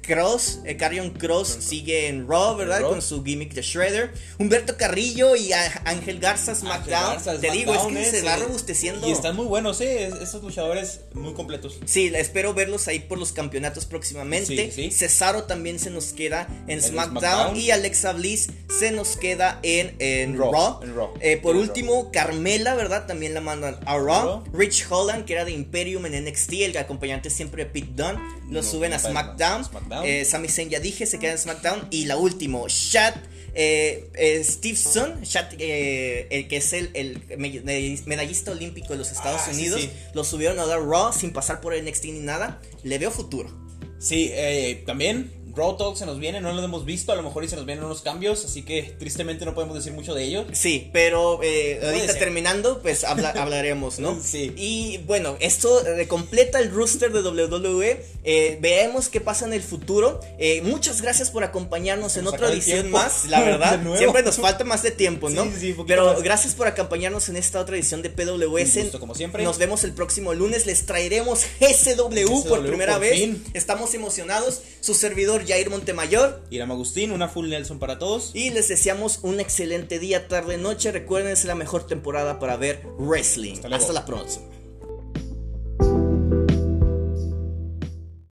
[0.09, 2.80] Cross, eh, Carrion Cross sigue en Raw, ¿verdad?
[2.80, 2.90] Raw.
[2.90, 4.11] Con su gimmick de Shredder.
[4.38, 5.52] Humberto Carrillo y
[5.84, 7.22] Ángel Garza SmackDown.
[7.40, 8.42] Te digo, es SmackDown, que eh, se va sí.
[8.42, 9.06] robusteciendo.
[9.06, 11.78] Y están muy buenos, eh, esos luchadores muy completos.
[11.84, 14.72] Sí, espero verlos ahí por los campeonatos próximamente.
[14.72, 14.90] Sí, sí.
[14.90, 17.56] Cesaro también se nos queda en SmackDown, SmackDown.
[17.56, 18.48] y Alexa Bliss
[18.78, 20.80] se nos queda en, en Raw, Raw.
[20.84, 21.14] en Raw.
[21.20, 23.06] Eh, por En último, Carmela, ¿verdad?
[23.06, 24.42] También la mandan a Raw.
[24.54, 28.62] Rich Holland, que era de Imperium en NXT, el acompañante siempre de Pete Dunne, lo
[28.62, 29.64] No, suben a no, SmackDown.
[30.03, 30.07] SmackDown.
[30.07, 31.88] Eh, Sami Zayn ya dije, se queda en SmackDown.
[31.90, 33.14] Y la última, Shad.
[33.55, 37.61] Eh, eh, Steve Sun, Shad, eh, el que es el, el me-
[38.07, 39.90] medallista olímpico de los Estados Ah, Unidos, sí.
[40.14, 42.61] lo subieron a dar Raw sin pasar por NXT ni nada.
[42.84, 43.51] Le veo futuro.
[43.99, 47.44] Sí, eh, también Raw Talk se nos viene, no lo hemos visto, a lo mejor
[47.44, 50.46] y se nos vienen unos cambios, así que tristemente no podemos decir mucho de ello.
[50.52, 52.18] Sí, pero eh, ahorita ser.
[52.18, 54.18] terminando, pues habla- hablaremos, ¿no?
[54.22, 54.52] Sí.
[54.56, 58.04] Y bueno, esto completa el roster de WWE.
[58.24, 60.20] Eh, veamos qué pasa en el futuro.
[60.38, 63.80] Eh, muchas gracias por acompañarnos en nos otra edición más, la verdad.
[63.98, 65.44] Siempre nos falta más de tiempo, ¿no?
[65.44, 66.22] Sí, sí, pero más.
[66.22, 68.76] gracias por acompañarnos en esta otra edición de PWS.
[68.76, 69.42] Un gusto, como siempre.
[69.44, 70.66] Nos vemos el próximo lunes.
[70.66, 73.14] Les traeremos GCW, por primera por vez.
[73.14, 73.42] fin.
[73.54, 74.61] Estamos emocionados.
[74.80, 76.42] Su servidor Jair Montemayor.
[76.51, 78.32] Iram Agustín, una full Nelson para todos.
[78.34, 80.92] Y les deseamos un excelente día, tarde, noche.
[80.92, 83.55] Recuerden, es la mejor temporada para ver wrestling.
[83.55, 83.74] Hasta.
[83.74, 84.57] Hasta la próxima.